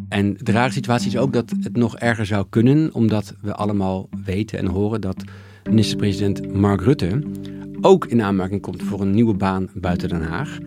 En 0.10 0.38
de 0.38 0.52
rare 0.52 0.72
situatie 0.72 1.08
is 1.08 1.18
ook 1.18 1.34
dat 1.34 1.54
het 1.60 1.76
nog 1.76 1.98
erger 1.98 2.26
zou 2.26 2.46
kunnen, 2.50 2.94
omdat 2.94 3.36
we 3.42 3.54
allemaal 3.54 4.10
weten 4.26 4.60
en 4.60 4.66
horen 4.66 5.02
dat 5.02 5.24
minister-president 5.70 6.54
Mark 6.54 6.82
Rutte 6.82 7.22
ook 7.82 8.06
in 8.06 8.22
aanmerking 8.22 8.62
komt 8.62 8.84
voor 8.84 9.02
een 9.02 9.12
nieuwe 9.12 9.34
baan 9.34 9.70
buiten 9.74 10.10
Den 10.10 10.24
Haag. 10.24 10.58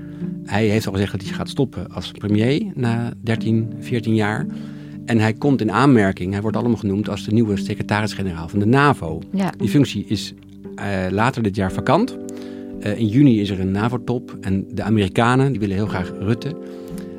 hij 0.45 0.67
heeft 0.67 0.87
al 0.87 0.93
gezegd 0.93 1.12
dat 1.12 1.23
hij 1.23 1.33
gaat 1.33 1.49
stoppen 1.49 1.89
als 1.89 2.11
premier 2.11 2.73
na 2.75 3.12
13, 3.23 3.73
14 3.79 4.15
jaar. 4.15 4.47
En 5.04 5.18
hij 5.18 5.32
komt 5.32 5.61
in 5.61 5.73
aanmerking, 5.73 6.32
hij 6.32 6.42
wordt 6.42 6.56
allemaal 6.56 6.76
genoemd 6.76 7.09
als 7.09 7.25
de 7.25 7.32
nieuwe 7.32 7.56
secretaris-generaal 7.56 8.49
van 8.49 8.59
de 8.59 8.66
NAVO. 8.66 9.21
Ja. 9.30 9.52
Die 9.56 9.68
functie 9.68 10.04
is 10.09 10.35
uh, 10.76 10.85
later 11.11 11.42
dit 11.42 11.56
jaar 11.56 11.73
vakant. 11.73 12.16
Uh, 12.80 12.99
in 12.99 13.06
juni 13.06 13.40
is 13.40 13.50
er 13.50 13.61
een 13.61 13.71
NAVO-top 13.71 14.37
en 14.40 14.66
de 14.75 14.82
Amerikanen 14.82 15.50
die 15.50 15.61
willen 15.61 15.76
heel 15.76 15.87
graag 15.87 16.12
Rutte. 16.18 16.56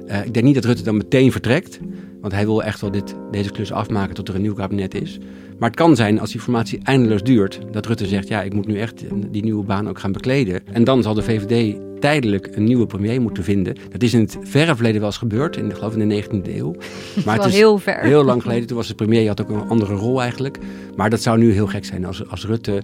Uh, 0.08 0.26
ik 0.26 0.34
denk 0.34 0.46
niet 0.46 0.56
dat 0.56 0.66
Rutte 0.66 0.84
dan 0.84 0.98
meteen 0.98 1.32
vertrekt, 1.32 1.80
want 2.22 2.34
hij 2.34 2.46
wil 2.46 2.64
echt 2.64 2.82
wel 2.82 2.92
dit, 2.92 3.16
deze 3.32 3.52
klus 3.52 3.72
afmaken 3.72 4.16
tot 4.16 4.28
er 4.28 4.36
een 4.36 4.42
nieuw 4.42 4.54
kabinet 4.54 4.96
is. 4.96 5.20
Maar 5.64 5.72
het 5.72 5.82
kan 5.82 5.96
zijn 5.96 6.20
als 6.20 6.32
die 6.32 6.42
formatie 6.42 6.80
eindeloos 6.84 7.24
duurt, 7.24 7.60
dat 7.72 7.86
Rutte 7.86 8.06
zegt: 8.06 8.28
ja, 8.28 8.42
ik 8.42 8.54
moet 8.54 8.68
nu 8.68 8.80
echt 8.80 9.04
die 9.32 9.44
nieuwe 9.44 9.64
baan 9.64 9.90
ook 9.90 10.00
gaan 10.00 10.12
bekleden. 10.12 10.68
En 10.68 10.84
dan 10.84 11.04
zal 11.04 11.14
de 11.14 11.22
VVD 11.22 11.78
tijdelijk 12.00 12.56
een 12.56 12.64
nieuwe 12.64 12.86
premier 12.86 13.22
moeten 13.22 13.44
vinden. 13.44 13.76
Dat 13.90 14.04
is 14.04 14.14
in 14.14 14.20
het 14.20 14.38
verre 14.42 14.76
verleden 14.76 15.00
wel 15.00 15.10
eens 15.10 15.18
gebeurd, 15.18 15.58
in 15.58 15.70
de, 15.70 15.76
geloof 15.76 15.96
in 15.96 16.10
de 16.10 16.24
19e 16.24 16.56
eeuw. 16.56 16.76
Maar 17.26 17.36
het 17.36 17.46
is 17.46 17.54
heel 17.54 17.78
ver. 17.78 18.00
Heel 18.00 18.24
lang 18.24 18.42
geleden. 18.42 18.68
Toen 18.68 18.78
was 18.78 18.88
de 18.88 18.96
premier, 18.96 19.28
had 19.28 19.42
ook 19.42 19.50
een 19.50 19.70
andere 19.70 19.94
rol 19.94 20.22
eigenlijk. 20.22 20.58
Maar 20.96 21.10
dat 21.10 21.22
zou 21.22 21.38
nu 21.38 21.52
heel 21.52 21.68
gek 21.68 21.86
zijn 21.86 22.06
als, 22.06 22.30
als 22.30 22.46
Rutte. 22.46 22.82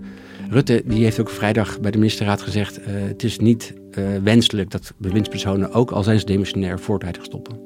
Rutte 0.50 0.84
die 0.86 1.04
heeft 1.04 1.20
ook 1.20 1.30
vrijdag 1.30 1.80
bij 1.80 1.92
de 1.92 1.98
ministerraad 1.98 2.42
gezegd: 2.42 2.80
uh, 2.80 2.86
het 2.88 3.24
is 3.24 3.40
niet 3.40 3.74
uh, 3.92 4.08
wenselijk 4.24 4.72
dat 4.72 4.94
bewindspersonen, 4.98 5.72
ook 5.72 5.92
al 5.92 6.04
zijn 6.04 6.20
ze 6.20 6.26
demissionair, 6.26 6.80
voortijdig 6.80 7.24
stoppen. 7.24 7.60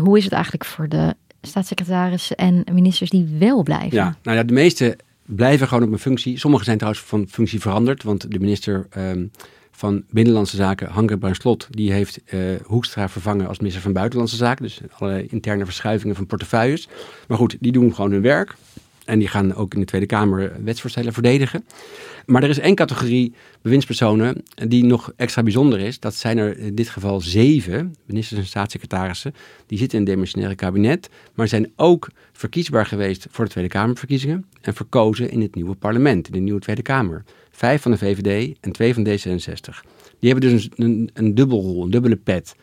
Hoe 0.00 0.18
is 0.18 0.24
het 0.24 0.32
eigenlijk 0.32 0.64
voor 0.64 0.88
de 0.88 1.14
staatssecretarissen 1.42 2.36
en 2.36 2.64
ministers 2.72 3.10
die 3.10 3.36
wel 3.38 3.62
blijven? 3.62 3.96
Ja, 3.96 4.16
nou 4.22 4.36
ja, 4.36 4.42
de 4.42 4.52
meeste 4.52 4.96
blijven 5.24 5.68
gewoon 5.68 5.84
op 5.84 5.92
een 5.92 5.98
functie. 5.98 6.38
Sommigen 6.38 6.64
zijn 6.64 6.78
trouwens 6.78 7.04
van 7.04 7.26
functie 7.28 7.60
veranderd, 7.60 8.02
want 8.02 8.30
de 8.30 8.38
minister 8.38 8.86
um, 8.98 9.30
van 9.70 10.04
Binnenlandse 10.10 10.56
Zaken, 10.56 10.88
Hanke 10.88 11.18
Bruinslot, 11.18 11.66
die 11.70 11.92
heeft 11.92 12.20
uh, 12.34 12.40
Hoekstra 12.64 13.08
vervangen 13.08 13.48
als 13.48 13.58
minister 13.58 13.82
van 13.82 13.92
Buitenlandse 13.92 14.36
Zaken. 14.36 14.62
Dus 14.62 14.80
allerlei 14.98 15.26
interne 15.30 15.64
verschuivingen 15.64 16.16
van 16.16 16.26
portefeuilles. 16.26 16.88
Maar 17.28 17.38
goed, 17.38 17.56
die 17.60 17.72
doen 17.72 17.94
gewoon 17.94 18.10
hun 18.10 18.22
werk. 18.22 18.54
En 19.12 19.18
die 19.18 19.28
gaan 19.28 19.54
ook 19.54 19.74
in 19.74 19.80
de 19.80 19.86
Tweede 19.86 20.06
Kamer 20.06 20.52
wetsvoorstellen 20.64 21.12
verdedigen. 21.12 21.64
Maar 22.26 22.42
er 22.42 22.48
is 22.48 22.58
één 22.58 22.74
categorie 22.74 23.34
bewindspersonen 23.62 24.42
die 24.68 24.84
nog 24.84 25.12
extra 25.16 25.42
bijzonder 25.42 25.80
is. 25.80 26.00
Dat 26.00 26.14
zijn 26.14 26.38
er 26.38 26.58
in 26.58 26.74
dit 26.74 26.88
geval 26.88 27.20
zeven 27.20 27.94
ministers 28.06 28.40
en 28.40 28.46
staatssecretarissen. 28.46 29.34
Die 29.66 29.78
zitten 29.78 29.98
in 29.98 30.04
het 30.04 30.14
demissionaire 30.14 30.56
kabinet. 30.56 31.10
Maar 31.34 31.48
zijn 31.48 31.72
ook 31.76 32.08
verkiesbaar 32.32 32.86
geweest 32.86 33.26
voor 33.30 33.44
de 33.44 33.50
Tweede 33.50 33.70
Kamerverkiezingen. 33.70 34.46
En 34.60 34.74
verkozen 34.74 35.30
in 35.30 35.40
het 35.40 35.54
nieuwe 35.54 35.74
parlement, 35.74 36.26
in 36.26 36.32
de 36.32 36.38
nieuwe 36.38 36.60
Tweede 36.60 36.82
Kamer. 36.82 37.24
Vijf 37.50 37.82
van 37.82 37.90
de 37.90 37.98
VVD 37.98 38.56
en 38.60 38.72
twee 38.72 38.94
van 38.94 39.06
D66. 39.06 39.88
Die 40.18 40.30
hebben 40.30 40.50
dus 40.50 40.68
een, 40.74 40.84
een, 40.84 41.10
een 41.14 41.34
dubbelrol, 41.34 41.84
een 41.84 41.90
dubbele 41.90 42.16
pet. 42.16 42.54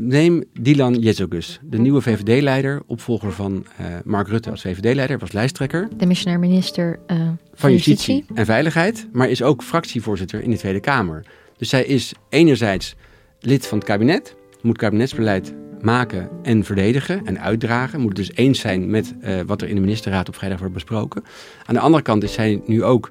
Neem 0.00 0.44
Dylan 0.60 0.94
Jezogus, 0.94 1.58
de 1.62 1.78
nieuwe 1.78 2.00
VVD-leider, 2.00 2.82
opvolger 2.86 3.32
van 3.32 3.66
uh, 3.80 3.86
Mark 4.04 4.28
Rutte 4.28 4.50
als 4.50 4.60
VVD-leider, 4.60 5.18
was 5.18 5.32
lijsttrekker. 5.32 5.88
De 5.96 6.06
missionair 6.06 6.38
minister 6.38 6.98
uh, 7.06 7.16
van, 7.16 7.38
van 7.54 7.72
justitie. 7.72 8.14
justitie 8.14 8.36
en 8.36 8.44
Veiligheid, 8.44 9.08
maar 9.12 9.30
is 9.30 9.42
ook 9.42 9.62
fractievoorzitter 9.62 10.42
in 10.42 10.50
de 10.50 10.56
Tweede 10.56 10.80
Kamer. 10.80 11.26
Dus 11.56 11.68
zij 11.68 11.84
is 11.84 12.12
enerzijds 12.28 12.94
lid 13.40 13.66
van 13.66 13.78
het 13.78 13.86
kabinet, 13.86 14.36
moet 14.62 14.78
kabinetsbeleid 14.78 15.54
maken 15.80 16.28
en 16.42 16.64
verdedigen 16.64 17.26
en 17.26 17.40
uitdragen. 17.40 18.00
Moet 18.00 18.18
het 18.18 18.26
dus 18.26 18.36
eens 18.36 18.60
zijn 18.60 18.90
met 18.90 19.14
uh, 19.20 19.40
wat 19.46 19.62
er 19.62 19.68
in 19.68 19.74
de 19.74 19.80
ministerraad 19.80 20.28
op 20.28 20.36
vrijdag 20.36 20.58
wordt 20.58 20.74
besproken. 20.74 21.24
Aan 21.64 21.74
de 21.74 21.80
andere 21.80 22.02
kant 22.02 22.22
is 22.22 22.32
zij 22.32 22.62
nu 22.66 22.84
ook 22.84 23.10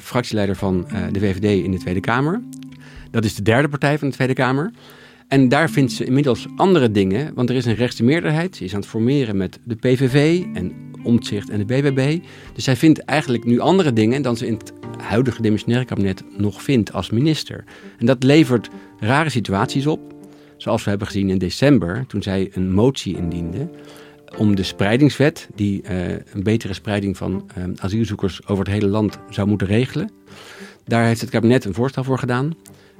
fractieleider 0.00 0.56
van 0.56 0.86
de 1.12 1.20
VVD 1.20 1.64
in 1.64 1.70
de 1.70 1.78
Tweede 1.78 2.00
Kamer. 2.00 2.42
Dat 3.10 3.24
is 3.24 3.34
de 3.34 3.42
derde 3.42 3.68
partij 3.68 3.98
van 3.98 4.08
de 4.08 4.14
Tweede 4.14 4.34
Kamer. 4.34 4.72
En 5.34 5.48
daar 5.48 5.70
vindt 5.70 5.92
ze 5.92 6.04
inmiddels 6.04 6.46
andere 6.56 6.90
dingen, 6.90 7.34
want 7.34 7.50
er 7.50 7.56
is 7.56 7.64
een 7.64 7.74
rechtse 7.74 8.04
meerderheid. 8.04 8.56
Ze 8.56 8.64
is 8.64 8.74
aan 8.74 8.80
het 8.80 8.88
formeren 8.88 9.36
met 9.36 9.58
de 9.64 9.74
PVV 9.74 10.44
en 10.52 10.72
Omtzigt 11.02 11.50
en 11.50 11.58
de 11.58 11.64
BBB. 11.64 12.18
Dus 12.52 12.64
zij 12.64 12.76
vindt 12.76 12.98
eigenlijk 12.98 13.44
nu 13.44 13.58
andere 13.58 13.92
dingen 13.92 14.22
dan 14.22 14.36
ze 14.36 14.46
in 14.46 14.52
het 14.52 14.72
huidige 14.98 15.42
demissionaire 15.42 15.86
kabinet 15.86 16.24
nog 16.36 16.62
vindt 16.62 16.92
als 16.92 17.10
minister. 17.10 17.64
En 17.98 18.06
dat 18.06 18.22
levert 18.22 18.68
rare 18.98 19.28
situaties 19.28 19.86
op. 19.86 20.00
Zoals 20.56 20.84
we 20.84 20.90
hebben 20.90 21.06
gezien 21.08 21.30
in 21.30 21.38
december, 21.38 22.04
toen 22.06 22.22
zij 22.22 22.50
een 22.52 22.72
motie 22.72 23.16
indiende 23.16 23.70
om 24.36 24.56
de 24.56 24.62
spreidingswet, 24.62 25.48
die 25.54 25.82
uh, 25.82 26.08
een 26.10 26.42
betere 26.42 26.74
spreiding 26.74 27.16
van 27.16 27.50
uh, 27.58 27.64
asielzoekers 27.76 28.46
over 28.46 28.64
het 28.64 28.74
hele 28.74 28.88
land 28.88 29.18
zou 29.30 29.48
moeten 29.48 29.66
regelen. 29.66 30.10
Daar 30.84 31.06
heeft 31.06 31.20
het 31.20 31.30
kabinet 31.30 31.64
een 31.64 31.74
voorstel 31.74 32.04
voor 32.04 32.18
gedaan. 32.18 32.54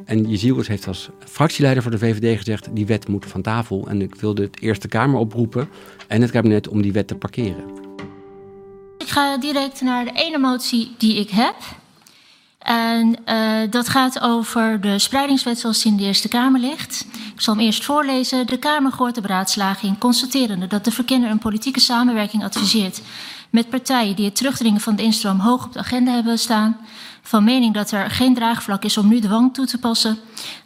En 0.05 0.29
Jezielkes 0.29 0.69
heeft 0.69 0.87
als 0.87 1.09
fractieleider 1.19 1.83
voor 1.83 1.93
de 1.93 1.99
VVD 1.99 2.39
gezegd... 2.39 2.69
die 2.73 2.87
wet 2.87 3.09
moet 3.09 3.27
van 3.27 3.43
tafel. 3.43 3.89
En 3.89 4.03
ik 4.03 4.15
wilde 4.15 4.43
het 4.43 4.61
Eerste 4.61 4.89
Kamer 4.89 5.19
oproepen 5.19 5.69
en 6.09 6.21
het 6.21 6.31
kabinet 6.31 6.69
om 6.69 6.83
die 6.83 6.93
wet 6.93 7.09
te 7.09 7.15
parkeren. 7.15 7.65
Ik 8.99 9.09
ga 9.09 9.39
direct 9.39 9.81
naar 9.81 10.05
de 10.05 10.13
ene 10.13 10.39
motie 10.39 10.91
die 10.99 11.17
ik 11.17 11.31
heb. 11.31 11.57
En 12.59 13.17
uh, 13.27 13.71
dat 13.71 13.89
gaat 13.89 14.21
over 14.21 14.81
de 14.81 14.99
spreidingswet 14.99 15.59
zoals 15.59 15.85
in 15.85 15.97
de 15.97 16.03
Eerste 16.03 16.29
Kamer 16.29 16.61
ligt. 16.61 17.07
Ik 17.35 17.41
zal 17.41 17.55
hem 17.55 17.65
eerst 17.65 17.85
voorlezen. 17.85 18.47
De 18.47 18.59
Kamer 18.59 18.93
hoort 18.97 19.15
de 19.15 19.21
beraadslaging 19.21 19.99
constaterende 19.99 20.67
dat 20.67 20.85
de 20.85 20.91
verkenner 20.91 21.31
een 21.31 21.39
politieke 21.39 21.81
samenwerking 21.81 22.45
adviseert 22.45 23.01
met 23.55 23.69
partijen 23.69 24.17
die 24.17 24.25
het 24.25 24.37
terugdringen 24.37 24.81
van 24.81 24.97
de 24.97 25.03
instroom 25.03 25.39
hoog 25.39 25.65
op 25.65 25.73
de 25.73 25.79
agenda 25.79 26.13
hebben 26.13 26.39
staan, 26.39 26.77
van 27.27 27.45
mening 27.45 27.75
dat 27.75 27.91
er 27.91 28.11
geen 28.11 28.35
draagvlak 28.35 28.85
is 28.85 28.99
om 28.99 29.09
nu 29.09 29.21
dwang 29.21 29.55
toe 29.55 29.67
te 29.67 29.79
passen, 29.79 30.19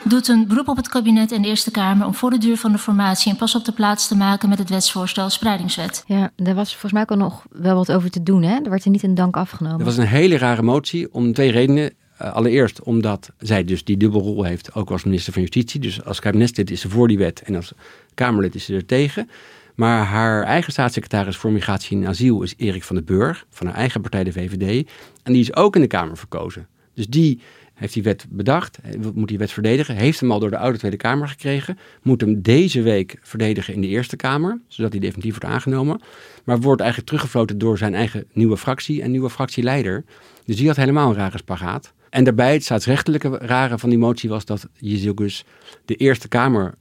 doet 0.04 0.28
een 0.28 0.46
beroep 0.46 0.68
op 0.68 0.76
het 0.76 0.88
kabinet 0.88 1.32
en 1.32 1.42
de 1.42 1.48
Eerste 1.48 1.70
Kamer 1.70 2.06
om 2.06 2.14
voor 2.14 2.30
de 2.30 2.38
duur 2.38 2.56
van 2.56 2.72
de 2.72 2.78
formatie 2.78 3.30
een 3.30 3.38
pas 3.38 3.54
op 3.54 3.64
de 3.64 3.72
plaats 3.72 4.08
te 4.08 4.16
maken 4.16 4.48
met 4.48 4.58
het 4.58 4.70
wetsvoorstel 4.70 5.30
Spreidingswet. 5.30 6.04
Ja, 6.06 6.30
daar 6.36 6.54
was 6.54 6.70
volgens 6.70 6.92
mij 6.92 7.02
ook 7.02 7.10
al 7.10 7.16
nog 7.16 7.46
wel 7.50 7.74
wat 7.74 7.92
over 7.92 8.10
te 8.10 8.22
doen, 8.22 8.42
hè? 8.42 8.58
Er 8.62 8.70
werd 8.70 8.84
er 8.84 8.90
niet 8.90 9.02
een 9.02 9.14
dank 9.14 9.36
afgenomen. 9.36 9.78
Dat 9.78 9.86
was 9.86 9.96
een 9.96 10.06
hele 10.06 10.38
rare 10.38 10.62
motie 10.62 11.12
om 11.12 11.32
twee 11.32 11.50
redenen. 11.50 11.92
Uh, 12.22 12.32
allereerst 12.32 12.82
omdat 12.82 13.30
zij 13.38 13.64
dus 13.64 13.84
die 13.84 13.96
dubbelrol 13.96 14.42
heeft, 14.42 14.74
ook 14.74 14.90
als 14.90 15.04
minister 15.04 15.32
van 15.32 15.42
Justitie. 15.42 15.80
Dus 15.80 16.04
als 16.04 16.20
kabinetslid 16.20 16.70
is 16.70 16.80
ze 16.80 16.88
voor 16.88 17.08
die 17.08 17.18
wet 17.18 17.42
en 17.42 17.54
als 17.54 17.72
Kamerlid 18.14 18.54
is 18.54 18.64
ze 18.64 18.74
er 18.74 18.86
tegen. 18.86 19.30
Maar 19.78 20.04
haar 20.04 20.42
eigen 20.42 20.72
staatssecretaris 20.72 21.36
voor 21.36 21.52
Migratie 21.52 21.96
en 21.96 22.06
Asiel 22.06 22.42
is 22.42 22.54
Erik 22.56 22.82
van 22.82 22.96
den 22.96 23.04
Burg, 23.04 23.46
van 23.50 23.66
haar 23.66 23.76
eigen 23.76 24.00
partij, 24.00 24.24
de 24.24 24.32
VVD. 24.32 24.88
En 25.22 25.32
die 25.32 25.42
is 25.42 25.54
ook 25.54 25.74
in 25.74 25.80
de 25.80 25.86
Kamer 25.86 26.16
verkozen. 26.16 26.68
Dus 26.94 27.06
die 27.06 27.40
heeft 27.74 27.94
die 27.94 28.02
wet 28.02 28.26
bedacht, 28.28 28.78
moet 29.14 29.28
die 29.28 29.38
wet 29.38 29.52
verdedigen, 29.52 29.96
heeft 29.96 30.20
hem 30.20 30.30
al 30.30 30.38
door 30.38 30.50
de 30.50 30.58
Oude 30.58 30.78
Tweede 30.78 30.96
Kamer 30.96 31.28
gekregen, 31.28 31.78
moet 32.02 32.20
hem 32.20 32.42
deze 32.42 32.82
week 32.82 33.18
verdedigen 33.20 33.74
in 33.74 33.80
de 33.80 33.86
Eerste 33.86 34.16
Kamer, 34.16 34.60
zodat 34.68 34.92
hij 34.92 35.00
definitief 35.00 35.30
wordt 35.30 35.54
aangenomen. 35.54 36.00
Maar 36.44 36.60
wordt 36.60 36.80
eigenlijk 36.80 37.10
teruggefloten 37.10 37.58
door 37.58 37.78
zijn 37.78 37.94
eigen 37.94 38.24
nieuwe 38.32 38.56
fractie 38.56 39.02
en 39.02 39.10
nieuwe 39.10 39.30
fractieleider. 39.30 40.04
Dus 40.44 40.56
die 40.56 40.66
had 40.66 40.76
helemaal 40.76 41.08
een 41.08 41.16
rare 41.16 41.38
spagaat. 41.38 41.92
En 42.10 42.24
daarbij, 42.24 42.52
het 42.52 42.64
staatsrechtelijke 42.64 43.28
rare 43.28 43.78
van 43.78 43.88
die 43.88 43.98
motie 43.98 44.28
was 44.28 44.44
dat 44.44 44.68
Jezielgus 44.72 45.44
de 45.84 45.94
Eerste 45.94 46.28
Kamer 46.28 46.74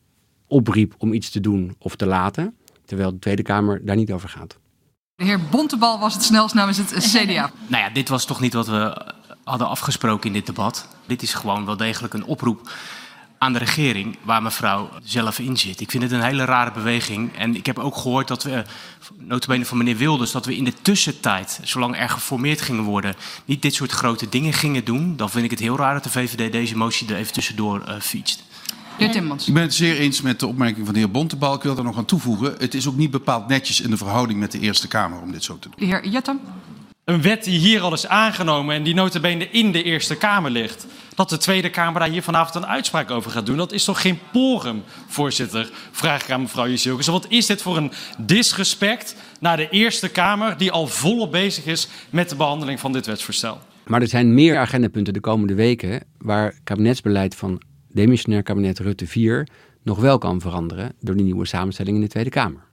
opriep 0.47 0.95
om 0.97 1.13
iets 1.13 1.29
te 1.29 1.39
doen 1.39 1.75
of 1.79 1.95
te 1.95 2.05
laten. 2.05 2.55
Terwijl 2.87 3.11
de 3.11 3.19
Tweede 3.19 3.41
Kamer 3.41 3.85
daar 3.85 3.95
niet 3.95 4.11
over 4.11 4.29
gaat. 4.29 4.57
De 5.15 5.23
heer 5.23 5.39
Bontebal 5.49 5.99
was 5.99 6.13
het 6.13 6.23
snelst 6.23 6.55
namens 6.55 6.77
het 6.77 6.91
CDA. 7.13 7.51
nou 7.67 7.83
ja, 7.83 7.89
dit 7.89 8.09
was 8.09 8.25
toch 8.25 8.39
niet 8.39 8.53
wat 8.53 8.67
we 8.67 9.13
hadden 9.43 9.67
afgesproken 9.67 10.27
in 10.27 10.33
dit 10.33 10.45
debat. 10.45 10.87
Dit 11.05 11.21
is 11.21 11.33
gewoon 11.33 11.65
wel 11.65 11.77
degelijk 11.77 12.13
een 12.13 12.25
oproep 12.25 12.69
aan 13.37 13.53
de 13.53 13.59
regering 13.59 14.17
waar 14.21 14.41
mevrouw 14.41 14.89
zelf 15.03 15.39
in 15.39 15.57
zit. 15.57 15.79
Ik 15.79 15.91
vind 15.91 16.03
het 16.03 16.11
een 16.11 16.21
hele 16.21 16.45
rare 16.45 16.71
beweging. 16.71 17.35
En 17.35 17.55
ik 17.55 17.65
heb 17.65 17.79
ook 17.79 17.95
gehoord 17.95 18.27
dat 18.27 18.43
we, 18.43 18.63
notabene 19.17 19.65
van 19.65 19.77
meneer 19.77 19.97
Wilders... 19.97 20.31
dat 20.31 20.45
we 20.45 20.55
in 20.55 20.63
de 20.63 20.73
tussentijd, 20.81 21.59
zolang 21.63 21.97
er 21.99 22.09
geformeerd 22.09 22.61
gingen 22.61 22.83
worden... 22.83 23.15
niet 23.45 23.61
dit 23.61 23.73
soort 23.73 23.91
grote 23.91 24.29
dingen 24.29 24.53
gingen 24.53 24.85
doen. 24.85 25.15
Dan 25.15 25.29
vind 25.29 25.45
ik 25.45 25.51
het 25.51 25.59
heel 25.59 25.77
raar 25.77 25.93
dat 25.93 26.03
de 26.03 26.09
VVD 26.09 26.51
deze 26.51 26.77
motie 26.77 27.07
er 27.07 27.15
even 27.15 27.33
tussendoor 27.33 27.83
uh, 27.87 27.99
fietst. 27.99 28.43
Heer 28.97 29.11
Timmans. 29.11 29.47
Ik 29.47 29.53
ben 29.53 29.63
het 29.63 29.73
zeer 29.73 29.97
eens 29.97 30.21
met 30.21 30.39
de 30.39 30.47
opmerking 30.47 30.85
van 30.85 30.93
de 30.93 30.99
heer 30.99 31.11
Bontebal. 31.11 31.53
Ik 31.53 31.61
wil 31.61 31.75
daar 31.75 31.83
nog 31.83 31.97
aan 31.97 32.05
toevoegen. 32.05 32.55
Het 32.57 32.73
is 32.73 32.87
ook 32.87 32.95
niet 32.95 33.11
bepaald 33.11 33.47
netjes 33.47 33.81
in 33.81 33.89
de 33.89 33.97
verhouding 33.97 34.39
met 34.39 34.51
de 34.51 34.59
Eerste 34.59 34.87
Kamer 34.87 35.21
om 35.21 35.31
dit 35.31 35.43
zo 35.43 35.59
te 35.59 35.69
doen. 35.69 35.73
De 35.77 35.85
heer 35.85 36.07
Jettem. 36.07 36.39
Een 37.03 37.21
wet 37.21 37.43
die 37.43 37.59
hier 37.59 37.81
al 37.81 37.93
is 37.93 38.07
aangenomen 38.07 38.75
en 38.75 38.83
die 38.83 38.93
notabene 38.93 39.49
in 39.49 39.71
de 39.71 39.83
Eerste 39.83 40.15
Kamer 40.15 40.51
ligt. 40.51 40.85
Dat 41.15 41.29
de 41.29 41.37
Tweede 41.37 41.69
Kamer 41.69 41.99
daar 41.99 42.09
hier 42.09 42.23
vanavond 42.23 42.55
een 42.55 42.69
uitspraak 42.69 43.11
over 43.11 43.31
gaat 43.31 43.45
doen. 43.45 43.57
Dat 43.57 43.71
is 43.71 43.83
toch 43.83 44.01
geen 44.01 44.19
porum, 44.31 44.83
voorzitter? 45.07 45.69
Vraag 45.91 46.23
ik 46.23 46.31
aan 46.31 46.41
mevrouw 46.41 46.67
Jezielkes. 46.67 47.07
Wat 47.07 47.25
is 47.29 47.45
dit 47.45 47.61
voor 47.61 47.77
een 47.77 47.91
disrespect 48.17 49.15
naar 49.39 49.57
de 49.57 49.69
Eerste 49.69 50.09
Kamer... 50.09 50.57
die 50.57 50.71
al 50.71 50.87
volop 50.87 51.31
bezig 51.31 51.65
is 51.65 51.87
met 52.09 52.29
de 52.29 52.35
behandeling 52.35 52.79
van 52.79 52.91
dit 52.91 53.05
wetsvoorstel? 53.05 53.59
Maar 53.85 54.01
er 54.01 54.07
zijn 54.07 54.33
meer 54.33 54.57
agendapunten 54.57 55.13
de 55.13 55.19
komende 55.19 55.55
weken... 55.55 56.03
waar 56.17 56.59
kabinetsbeleid 56.63 57.35
van 57.35 57.61
demissionair 57.97 58.43
kabinet 58.43 58.79
Rutte 58.79 59.07
4 59.07 59.47
nog 59.83 59.99
wel 59.99 60.17
kan 60.17 60.41
veranderen 60.41 60.93
door 60.99 61.15
die 61.15 61.25
nieuwe 61.25 61.45
samenstelling 61.45 61.95
in 61.95 62.01
de 62.01 62.09
Tweede 62.09 62.29
Kamer. 62.29 62.65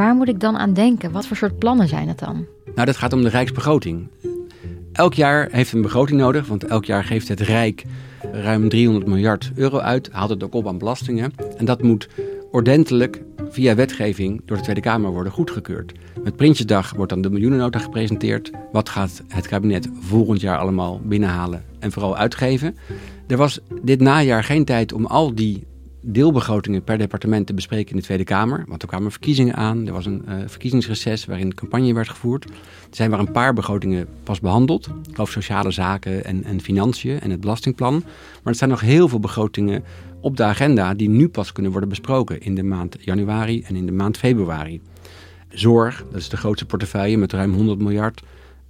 waar 0.00 0.14
moet 0.14 0.28
ik 0.28 0.40
dan 0.40 0.56
aan 0.56 0.72
denken? 0.72 1.12
Wat 1.12 1.26
voor 1.26 1.36
soort 1.36 1.58
plannen 1.58 1.88
zijn 1.88 2.08
het 2.08 2.18
dan? 2.18 2.46
Nou, 2.74 2.86
dat 2.86 2.96
gaat 2.96 3.12
om 3.12 3.22
de 3.22 3.28
Rijksbegroting. 3.28 4.08
Elk 4.92 5.14
jaar 5.14 5.48
heeft 5.50 5.72
een 5.72 5.82
begroting 5.82 6.20
nodig, 6.20 6.46
want 6.46 6.64
elk 6.64 6.84
jaar 6.84 7.04
geeft 7.04 7.28
het 7.28 7.40
Rijk 7.40 7.84
ruim 8.32 8.68
300 8.68 9.06
miljard 9.06 9.52
euro 9.54 9.78
uit, 9.78 10.08
haalt 10.12 10.30
het 10.30 10.42
ook 10.42 10.54
op 10.54 10.66
aan 10.66 10.78
belastingen. 10.78 11.32
En 11.56 11.64
dat 11.64 11.82
moet 11.82 12.08
ordentelijk 12.50 13.22
via 13.50 13.74
wetgeving 13.74 14.42
door 14.44 14.56
de 14.56 14.62
Tweede 14.62 14.80
Kamer 14.80 15.10
worden 15.10 15.32
goedgekeurd. 15.32 15.92
Met 16.22 16.36
Prinsjesdag 16.36 16.92
wordt 16.92 17.12
dan 17.12 17.22
de 17.22 17.30
miljoenennota 17.30 17.78
gepresenteerd. 17.78 18.50
Wat 18.72 18.88
gaat 18.88 19.22
het 19.28 19.48
kabinet 19.48 19.88
volgend 20.00 20.40
jaar 20.40 20.58
allemaal 20.58 21.00
binnenhalen 21.04 21.64
en 21.78 21.92
vooral 21.92 22.16
uitgeven? 22.16 22.76
Er 23.26 23.36
was 23.36 23.60
dit 23.82 24.00
najaar 24.00 24.44
geen 24.44 24.64
tijd 24.64 24.92
om 24.92 25.06
al 25.06 25.34
die 25.34 25.66
deelbegrotingen 26.00 26.84
per 26.84 26.98
departement 26.98 27.46
te 27.46 27.54
bespreken 27.54 27.90
in 27.90 27.96
de 27.96 28.02
Tweede 28.02 28.24
Kamer. 28.24 28.64
Want 28.68 28.82
er 28.82 28.88
kwamen 28.88 29.10
verkiezingen 29.10 29.54
aan. 29.54 29.86
Er 29.86 29.92
was 29.92 30.06
een 30.06 30.24
uh, 30.28 30.34
verkiezingsreces 30.46 31.24
waarin 31.24 31.54
campagne 31.54 31.94
werd 31.94 32.08
gevoerd. 32.08 32.44
Er 32.44 32.50
zijn 32.90 33.10
maar 33.10 33.18
een 33.18 33.32
paar 33.32 33.54
begrotingen 33.54 34.06
pas 34.22 34.40
behandeld. 34.40 34.88
Geloof 35.10 35.30
sociale 35.30 35.70
zaken 35.70 36.24
en, 36.24 36.44
en 36.44 36.60
financiën 36.60 37.20
en 37.20 37.30
het 37.30 37.40
belastingplan. 37.40 37.94
Maar 38.42 38.52
er 38.52 38.54
zijn 38.54 38.70
nog 38.70 38.80
heel 38.80 39.08
veel 39.08 39.20
begrotingen 39.20 39.84
op 40.20 40.36
de 40.36 40.44
agenda 40.44 40.94
die 40.94 41.08
nu 41.08 41.28
pas 41.28 41.52
kunnen 41.52 41.70
worden 41.72 41.88
besproken 41.88 42.40
in 42.40 42.54
de 42.54 42.62
maand 42.62 42.96
januari 43.00 43.62
en 43.62 43.76
in 43.76 43.86
de 43.86 43.92
maand 43.92 44.16
februari. 44.16 44.80
Zorg, 45.48 46.04
dat 46.10 46.20
is 46.20 46.28
de 46.28 46.36
grootste 46.36 46.66
portefeuille 46.66 47.16
met 47.16 47.32
ruim 47.32 47.52
100 47.52 47.78
miljard. 47.78 48.22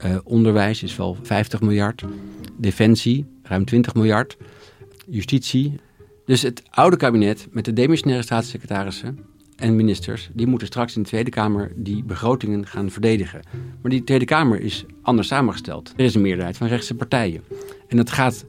Uh, 0.05 0.17
onderwijs 0.25 0.83
is 0.83 0.97
wel 0.97 1.17
50 1.23 1.61
miljard. 1.61 2.05
Defensie, 2.57 3.27
ruim 3.43 3.65
20 3.65 3.95
miljard. 3.95 4.37
Justitie. 5.07 5.81
Dus 6.31 6.43
het 6.43 6.63
oude 6.71 6.97
kabinet 6.97 7.49
met 7.51 7.65
de 7.65 7.73
demissionaire 7.73 8.25
staatssecretarissen 8.25 9.19
en 9.57 9.77
ministers, 9.77 10.31
die 10.33 10.47
moeten 10.47 10.67
straks 10.67 10.97
in 10.97 11.03
de 11.03 11.09
Tweede 11.09 11.31
Kamer 11.31 11.73
die 11.77 12.05
begrotingen 12.05 12.67
gaan 12.67 12.91
verdedigen. 12.91 13.41
Maar 13.83 13.91
die 13.91 14.05
Tweede 14.05 14.25
Kamer 14.25 14.61
is 14.61 14.85
anders 15.03 15.29
samengesteld. 15.29 15.93
Er 15.97 16.05
is 16.05 16.15
een 16.15 16.21
meerderheid 16.21 16.57
van 16.57 16.67
rechtse 16.67 16.95
partijen. 16.95 17.43
En 17.89 17.97
dat 17.97 18.11
gaat, 18.11 18.45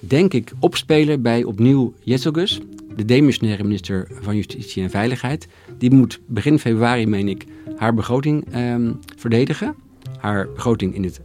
denk 0.00 0.34
ik, 0.34 0.52
opspelen 0.58 1.22
bij 1.22 1.44
opnieuw 1.44 1.94
Jesselgus, 2.02 2.60
de 2.96 3.04
demissionaire 3.04 3.62
minister 3.62 4.08
van 4.20 4.36
Justitie 4.36 4.82
en 4.82 4.90
Veiligheid. 4.90 5.48
Die 5.78 5.90
moet 5.90 6.20
begin 6.26 6.58
februari, 6.58 7.06
meen 7.06 7.28
ik, 7.28 7.44
haar 7.76 7.94
begroting 7.94 8.52
ehm, 8.52 8.92
verdedigen. 9.16 9.74
Haar 10.18 10.48
begroting 10.54 10.94
in 10.94 11.04
het 11.04 11.20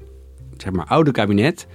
zeg 0.58 0.72
maar, 0.72 0.86
oude 0.86 1.12
kabinet. 1.12 1.68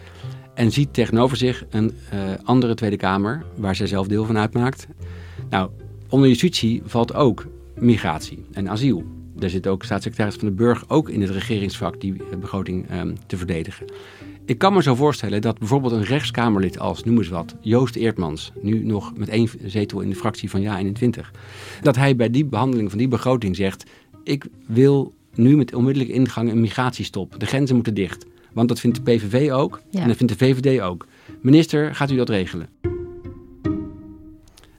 En 0.55 0.71
ziet 0.71 0.95
tegenover 0.95 1.37
zich 1.37 1.65
een 1.71 1.93
uh, 2.15 2.21
andere 2.43 2.75
Tweede 2.75 2.97
Kamer, 2.97 3.45
waar 3.57 3.77
zij 3.77 3.87
zelf 3.87 4.07
deel 4.07 4.25
van 4.25 4.39
uitmaakt. 4.39 4.87
Nou, 5.51 5.71
onder 6.09 6.29
justitie 6.29 6.83
valt 6.85 7.15
ook 7.15 7.47
migratie 7.79 8.45
en 8.53 8.69
asiel. 8.69 9.05
Daar 9.37 9.51
zit 9.51 9.67
ook 9.67 9.85
staatssecretaris 9.85 10.35
van 10.35 10.49
de 10.49 10.55
Burg 10.55 10.85
ook 10.89 11.09
in 11.09 11.21
het 11.21 11.31
regeringsvak 11.31 12.01
die 12.01 12.17
begroting 12.41 12.91
um, 12.93 13.15
te 13.27 13.37
verdedigen. 13.37 13.87
Ik 14.45 14.59
kan 14.59 14.73
me 14.73 14.83
zo 14.83 14.95
voorstellen 14.95 15.41
dat 15.41 15.59
bijvoorbeeld 15.59 15.93
een 15.93 16.05
rechtskamerlid 16.05 16.79
als, 16.79 17.05
noem 17.05 17.19
eens 17.19 17.29
wat, 17.29 17.55
Joost 17.61 17.97
Eertmans, 17.97 18.53
nu 18.61 18.85
nog 18.85 19.17
met 19.17 19.29
één 19.29 19.49
zetel 19.65 20.01
in 20.01 20.09
de 20.09 20.17
fractie 20.17 20.51
van 20.51 20.63
Ja21, 20.63 21.31
dat 21.81 21.97
hij 21.97 22.17
bij 22.17 22.31
die 22.31 22.45
behandeling 22.45 22.89
van 22.89 22.99
die 22.99 23.09
begroting 23.09 23.57
zegt: 23.57 23.85
Ik 24.25 24.47
wil 24.67 25.13
nu 25.35 25.57
met 25.57 25.75
onmiddellijke 25.75 26.15
ingang 26.15 26.51
een 26.51 26.61
migratiestop. 26.61 27.41
De 27.41 27.47
grenzen 27.47 27.75
moeten 27.75 27.95
dicht. 27.95 28.27
Want 28.53 28.69
dat 28.69 28.81
vindt 28.81 28.97
de 28.97 29.03
PVV 29.03 29.51
ook 29.53 29.81
Ja. 29.91 30.01
en 30.01 30.09
dat 30.09 30.17
vindt 30.17 30.39
de 30.39 30.45
VVD 30.45 30.81
ook. 30.81 31.07
Minister, 31.41 31.95
gaat 31.95 32.11
u 32.11 32.17
dat 32.17 32.29
regelen? 32.29 32.69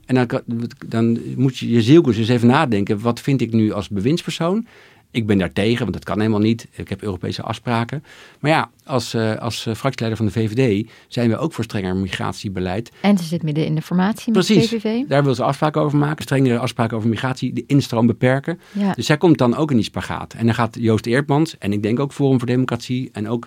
En 0.04 0.14
dan, 0.14 0.42
dan 0.86 1.18
moet 1.36 1.58
je 1.58 1.70
je 1.70 1.82
zielkoers 1.82 2.16
eens 2.16 2.28
even 2.28 2.48
nadenken. 2.48 3.00
Wat 3.00 3.20
vind 3.20 3.40
ik 3.40 3.52
nu 3.52 3.72
als 3.72 3.88
bewindspersoon? 3.88 4.66
Ik 5.14 5.26
ben 5.26 5.38
daar 5.38 5.52
tegen, 5.52 5.78
want 5.78 5.92
dat 5.92 6.04
kan 6.04 6.18
helemaal 6.18 6.40
niet. 6.40 6.68
Ik 6.70 6.88
heb 6.88 7.02
Europese 7.02 7.42
afspraken. 7.42 8.04
Maar 8.40 8.50
ja, 8.50 8.70
als, 8.84 9.14
eh, 9.14 9.36
als 9.36 9.66
eh, 9.66 9.74
fractieleider 9.74 10.16
van 10.16 10.26
de 10.26 10.32
VVD 10.32 10.90
zijn 11.08 11.28
we 11.28 11.36
ook 11.36 11.52
voor 11.52 11.64
strenger 11.64 11.96
migratiebeleid. 11.96 12.92
En 13.00 13.18
ze 13.18 13.24
zit 13.24 13.42
midden 13.42 13.66
in 13.66 13.74
de 13.74 13.82
formatie 13.82 14.32
met 14.32 14.44
Precies, 14.44 14.68
de 14.68 14.76
PVV. 14.76 15.08
daar 15.08 15.24
wil 15.24 15.34
ze 15.34 15.44
afspraken 15.44 15.80
over 15.80 15.98
maken. 15.98 16.22
Strengere 16.22 16.58
afspraken 16.58 16.96
over 16.96 17.08
migratie, 17.08 17.52
de 17.52 17.64
instroom 17.66 18.06
beperken. 18.06 18.60
Ja. 18.72 18.92
Dus 18.92 19.06
zij 19.06 19.16
komt 19.16 19.38
dan 19.38 19.56
ook 19.56 19.70
in 19.70 19.76
die 19.76 19.84
spagaat. 19.84 20.34
En 20.34 20.46
dan 20.46 20.54
gaat 20.54 20.76
Joost 20.80 21.06
Eertmans 21.06 21.58
en 21.58 21.72
ik 21.72 21.82
denk 21.82 22.00
ook 22.00 22.12
Forum 22.12 22.38
voor 22.38 22.48
Democratie 22.48 23.08
en 23.12 23.28
ook 23.28 23.46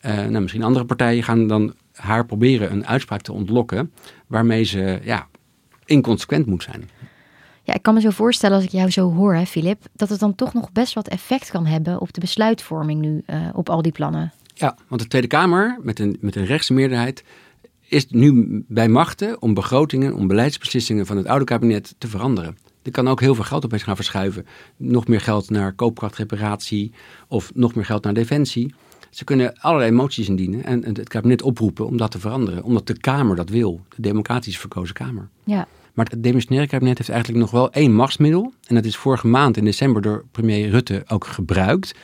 eh, 0.00 0.16
nou, 0.16 0.40
misschien 0.40 0.62
andere 0.62 0.84
partijen 0.84 1.22
gaan 1.22 1.46
dan 1.46 1.74
haar 1.92 2.26
proberen 2.26 2.72
een 2.72 2.86
uitspraak 2.86 3.20
te 3.20 3.32
ontlokken 3.32 3.92
waarmee 4.26 4.64
ze 4.64 4.98
ja, 5.02 5.28
inconsequent 5.84 6.46
moet 6.46 6.62
zijn. 6.62 6.90
Ja, 7.68 7.74
ik 7.74 7.82
kan 7.82 7.94
me 7.94 8.00
zo 8.00 8.10
voorstellen 8.10 8.56
als 8.56 8.64
ik 8.64 8.70
jou 8.70 8.90
zo 8.90 9.12
hoor, 9.12 9.34
hè, 9.34 9.46
Filip, 9.46 9.84
dat 9.92 10.08
het 10.08 10.20
dan 10.20 10.34
toch 10.34 10.52
nog 10.52 10.72
best 10.72 10.94
wat 10.94 11.08
effect 11.08 11.50
kan 11.50 11.66
hebben 11.66 12.00
op 12.00 12.12
de 12.12 12.20
besluitvorming 12.20 13.00
nu 13.00 13.22
eh, 13.26 13.48
op 13.52 13.68
al 13.68 13.82
die 13.82 13.92
plannen. 13.92 14.32
Ja, 14.54 14.76
want 14.86 15.02
de 15.02 15.08
Tweede 15.08 15.26
Kamer 15.26 15.78
met 15.82 15.98
een, 15.98 16.16
met 16.20 16.36
een 16.36 16.44
rechtse 16.44 16.72
meerderheid 16.72 17.24
is 17.88 18.06
nu 18.08 18.64
bij 18.68 18.88
machten 18.88 19.42
om 19.42 19.54
begrotingen, 19.54 20.14
om 20.14 20.26
beleidsbeslissingen 20.26 21.06
van 21.06 21.16
het 21.16 21.26
oude 21.26 21.44
kabinet 21.44 21.94
te 21.98 22.08
veranderen. 22.08 22.58
Er 22.82 22.90
kan 22.90 23.08
ook 23.08 23.20
heel 23.20 23.34
veel 23.34 23.44
geld 23.44 23.64
opeens 23.64 23.82
gaan 23.82 23.96
verschuiven. 23.96 24.46
Nog 24.76 25.06
meer 25.06 25.20
geld 25.20 25.50
naar 25.50 25.72
koopkrachtreparatie 25.72 26.92
of 27.26 27.50
nog 27.54 27.74
meer 27.74 27.84
geld 27.84 28.04
naar 28.04 28.14
defensie. 28.14 28.74
Ze 29.10 29.24
kunnen 29.24 29.60
allerlei 29.60 29.90
moties 29.90 30.28
indienen 30.28 30.64
en 30.64 30.84
het 30.84 31.08
kabinet 31.08 31.42
oproepen 31.42 31.86
om 31.86 31.96
dat 31.96 32.10
te 32.10 32.18
veranderen. 32.18 32.62
Omdat 32.62 32.86
de 32.86 32.98
Kamer 32.98 33.36
dat 33.36 33.48
wil, 33.48 33.80
de 33.88 34.02
democratisch 34.02 34.58
verkozen 34.58 34.94
Kamer. 34.94 35.28
Ja. 35.44 35.66
Maar 35.98 36.06
het 36.10 36.22
demissionaire 36.22 36.70
kabinet 36.70 36.98
heeft 36.98 37.10
eigenlijk 37.10 37.40
nog 37.40 37.50
wel 37.50 37.72
één 37.72 37.94
machtsmiddel. 37.94 38.52
En 38.66 38.74
dat 38.74 38.84
is 38.84 38.96
vorige 38.96 39.26
maand 39.26 39.56
in 39.56 39.64
december 39.64 40.02
door 40.02 40.24
premier 40.30 40.68
Rutte 40.68 41.04
ook 41.08 41.26
gebruikt. 41.26 41.94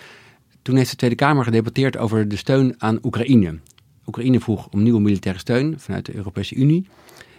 Toen 0.63 0.77
heeft 0.77 0.91
de 0.91 0.97
Tweede 0.97 1.17
Kamer 1.17 1.45
gedebatteerd 1.45 1.97
over 1.97 2.29
de 2.29 2.37
steun 2.37 2.75
aan 2.79 2.99
Oekraïne. 3.03 3.59
Oekraïne 4.07 4.41
vroeg 4.41 4.69
om 4.69 4.83
nieuwe 4.83 5.01
militaire 5.01 5.41
steun 5.41 5.75
vanuit 5.79 6.07
de 6.07 6.15
Europese 6.15 6.55
Unie. 6.55 6.87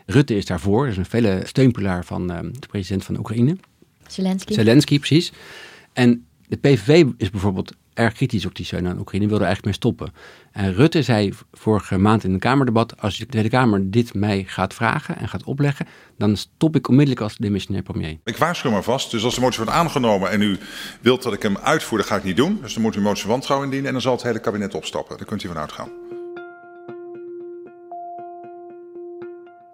Rutte 0.05 0.35
is 0.35 0.45
daarvoor, 0.45 0.81
dat 0.83 0.91
is 0.91 0.97
een 0.97 1.05
felle 1.05 1.41
steunpilaar 1.45 2.05
van 2.05 2.31
eh, 2.31 2.39
de 2.41 2.67
president 2.67 3.03
van 3.03 3.17
Oekraïne. 3.17 3.57
Zelensky. 4.07 4.53
Zelensky, 4.53 4.97
precies. 4.97 5.31
En 5.93 6.25
de 6.47 6.57
PVV 6.57 7.05
is 7.17 7.29
bijvoorbeeld 7.29 7.73
erg 7.93 8.13
kritisch 8.13 8.45
op 8.45 8.55
die 8.55 8.65
steun 8.65 8.87
aan 8.87 8.99
Oekraïne, 8.99 9.27
wilde 9.27 9.43
er 9.43 9.47
eigenlijk 9.49 9.65
mee 9.65 9.91
stoppen. 9.93 10.13
En 10.51 10.73
Rutte 10.73 11.01
zei 11.03 11.33
vorige 11.51 11.97
maand 11.97 12.23
in 12.23 12.33
een 12.33 12.39
Kamerdebat, 12.39 13.01
als 13.01 13.17
de 13.17 13.25
Tweede 13.25 13.49
Kamer 13.49 13.91
dit 13.91 14.13
mij 14.13 14.43
gaat 14.47 14.73
vragen 14.73 15.17
en 15.17 15.27
gaat 15.29 15.43
opleggen, 15.43 15.85
dan 16.17 16.35
stop 16.35 16.75
ik 16.75 16.87
onmiddellijk 16.87 17.21
als 17.23 17.37
demissionair 17.37 17.83
premier. 17.83 18.17
Ik 18.23 18.37
waarschuw 18.37 18.71
maar 18.71 18.83
vast. 18.83 19.11
Dus 19.11 19.23
als 19.23 19.35
de 19.35 19.41
motie 19.41 19.57
wordt 19.63 19.71
aangenomen 19.77 20.31
en 20.31 20.41
u 20.41 20.57
wilt 21.01 21.23
dat 21.23 21.33
ik 21.33 21.41
hem 21.41 21.57
uitvoer, 21.57 21.97
dat 21.97 22.07
ga 22.07 22.15
ik 22.15 22.23
niet 22.23 22.37
doen. 22.37 22.59
Dus 22.61 22.73
dan 22.73 22.81
moet 22.81 22.93
u 22.93 22.97
een 22.97 23.03
motie 23.03 23.21
van 23.21 23.31
wantrouwen 23.31 23.65
indienen 23.67 23.87
en 23.87 23.93
dan 23.93 24.03
zal 24.03 24.13
het 24.13 24.23
hele 24.23 24.39
kabinet 24.39 24.75
opstappen. 24.75 25.17
Daar 25.17 25.25
kunt 25.27 25.43
u 25.43 25.47
van 25.47 25.57
uitgaan. 25.57 25.89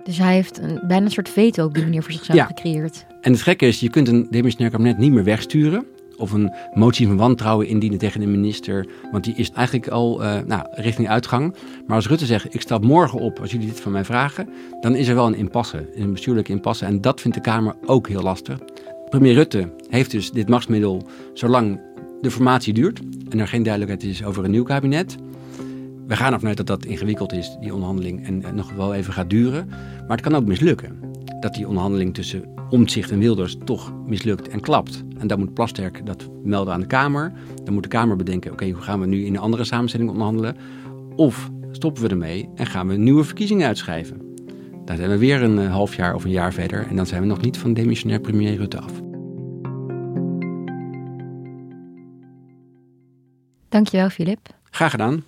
Dus 0.04 0.18
hij 0.18 0.34
heeft 0.34 0.58
een, 0.58 0.80
bijna 0.88 1.06
een 1.06 1.12
soort 1.12 1.30
veto 1.30 1.66
op 1.66 1.74
die 1.74 1.84
manier 1.84 2.04
voor 2.04 2.12
zichzelf 2.12 2.38
Ja. 2.38 2.46
gecreëerd. 2.46 3.06
En 3.22 3.32
het 3.32 3.42
gekke 3.42 3.66
is, 3.68 3.80
je 3.80 3.90
kunt 3.90 4.08
een 4.08 4.28
demissionair 4.30 4.72
kabinet 4.72 4.98
niet 4.98 5.12
meer 5.12 5.24
wegsturen. 5.24 5.86
Of 6.22 6.32
een 6.32 6.54
motie 6.74 7.08
van 7.08 7.18
wantrouwen 7.18 7.68
indienen 7.68 8.00
tegen 8.00 8.20
de 8.20 8.28
minister. 8.28 8.88
Want 9.12 9.24
die 9.24 9.36
is 9.36 9.52
eigenlijk 9.52 9.88
al 9.88 10.24
eh, 10.24 10.40
nou, 10.46 10.66
richting 10.72 11.10
uitgang. 11.10 11.56
Maar 11.88 11.96
als 11.96 12.08
Rutte 12.08 12.26
zegt, 12.26 12.54
ik 12.54 12.62
stap 12.62 12.84
morgen 12.84 13.20
op 13.20 13.40
als 13.40 13.52
jullie 13.52 13.68
dit 13.68 13.80
van 13.80 13.92
mij 13.92 14.06
vragen. 14.06 14.50
Dan 14.82 14.96
is 14.96 15.08
er 15.08 15.16
wel 15.16 15.28
een 15.28 15.36
impasse, 15.36 15.90
een 15.96 16.12
bestuurlijke 16.12 16.52
impasse. 16.52 16.86
En 16.86 17.02
dat 17.02 17.22
vindt 17.22 17.38
de 17.38 17.44
Kamer 17.44 17.76
ook 17.86 18.08
heel 18.08 18.22
lastig. 18.22 18.60
Premier 19.10 19.34
Rutte 19.34 19.74
heeft 19.90 20.12
dus 20.12 20.32
dit 20.32 20.50
machtsmiddel 20.50 21.08
zolang 21.34 21.80
de 22.22 22.32
formatie 22.32 22.74
duurt. 22.74 23.00
En 23.30 23.40
er 23.40 23.48
geen 23.48 23.64
duidelijkheid 23.64 24.12
is 24.14 24.24
over 24.24 24.44
een 24.44 24.52
nieuw 24.52 24.64
kabinet. 24.64 25.18
We 26.08 26.16
gaan 26.16 26.34
ervan 26.34 26.48
uit 26.48 26.58
dat 26.58 26.68
dat 26.68 26.86
ingewikkeld 26.86 27.34
is, 27.34 27.58
die 27.62 27.74
onderhandeling, 27.74 28.26
en 28.26 28.56
nog 28.56 28.74
wel 28.74 28.94
even 28.94 29.14
gaat 29.14 29.30
duren. 29.30 29.68
Maar 30.08 30.18
het 30.18 30.22
kan 30.22 30.36
ook 30.36 30.46
mislukken. 30.46 31.11
Dat 31.42 31.54
die 31.54 31.68
onderhandeling 31.68 32.14
tussen 32.14 32.44
Omtzigt 32.70 33.12
en 33.12 33.20
Wilders 33.20 33.58
toch 33.66 33.94
mislukt 34.06 34.48
en 34.48 34.60
klapt. 34.60 35.04
En 35.18 35.28
dan 35.28 35.40
moet 35.40 35.54
Plasterk 35.54 36.06
dat 36.06 36.30
melden 36.44 36.74
aan 36.74 36.80
de 36.80 36.86
Kamer. 36.86 37.34
Dan 37.64 37.74
moet 37.74 37.84
de 37.84 37.90
Kamer 37.90 38.16
bedenken, 38.16 38.52
oké, 38.52 38.70
hoe 38.70 38.82
gaan 38.82 39.00
we 39.00 39.06
nu 39.06 39.26
in 39.26 39.34
een 39.34 39.42
andere 39.42 39.64
samenstelling 39.64 40.10
onderhandelen? 40.10 40.56
Of 41.16 41.50
stoppen 41.72 42.04
we 42.04 42.10
ermee 42.10 42.50
en 42.56 42.66
gaan 42.66 42.88
we 42.88 42.96
nieuwe 42.96 43.24
verkiezingen 43.24 43.68
uitschrijven? 43.68 44.36
Dan 44.86 44.98
zijn 44.98 45.10
we 45.10 45.18
weer 45.18 45.44
een 45.44 45.60
eh, 45.60 45.72
half 45.72 45.96
jaar 45.96 46.16
of 46.16 46.24
een 46.24 46.32
jaar 46.32 46.54
verder 46.54 46.88
en 46.88 46.96
dan 46.96 47.06
zijn 47.06 47.22
we 47.22 47.28
nog 47.28 47.42
niet 47.42 47.58
van 47.58 47.74
demissionair 47.74 48.20
premier 48.20 48.56
Rutte 48.56 48.80
af. 48.80 49.02
Dankjewel, 53.70 54.10
Filip. 54.10 54.50
Graag 54.70 54.92
gedaan. 54.92 55.24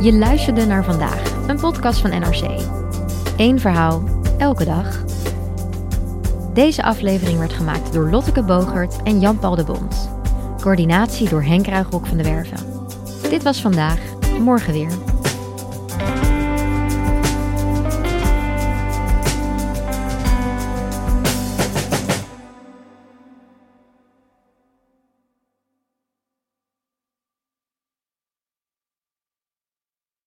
Je 0.00 0.12
luisterde 0.12 0.66
naar 0.66 0.84
vandaag, 0.84 1.48
een 1.48 1.60
podcast 1.60 2.00
van 2.00 2.10
NRC. 2.10 2.60
Eén 3.36 3.60
verhaal, 3.60 4.02
elke 4.38 4.64
dag. 4.64 5.04
Deze 6.54 6.82
aflevering 6.82 7.38
werd 7.38 7.52
gemaakt 7.52 7.92
door 7.92 8.10
Lotteke 8.10 8.42
Bogert 8.42 9.02
en 9.02 9.20
Jan-Paul 9.20 9.56
de 9.56 9.64
Bond. 9.64 10.10
Coördinatie 10.60 11.28
door 11.28 11.42
Henk 11.42 11.66
Ruigrok 11.66 12.06
van 12.06 12.16
de 12.16 12.22
Werven. 12.22 12.58
Dit 13.30 13.42
was 13.42 13.60
vandaag, 13.60 14.00
morgen 14.38 14.72
weer. 14.72 15.09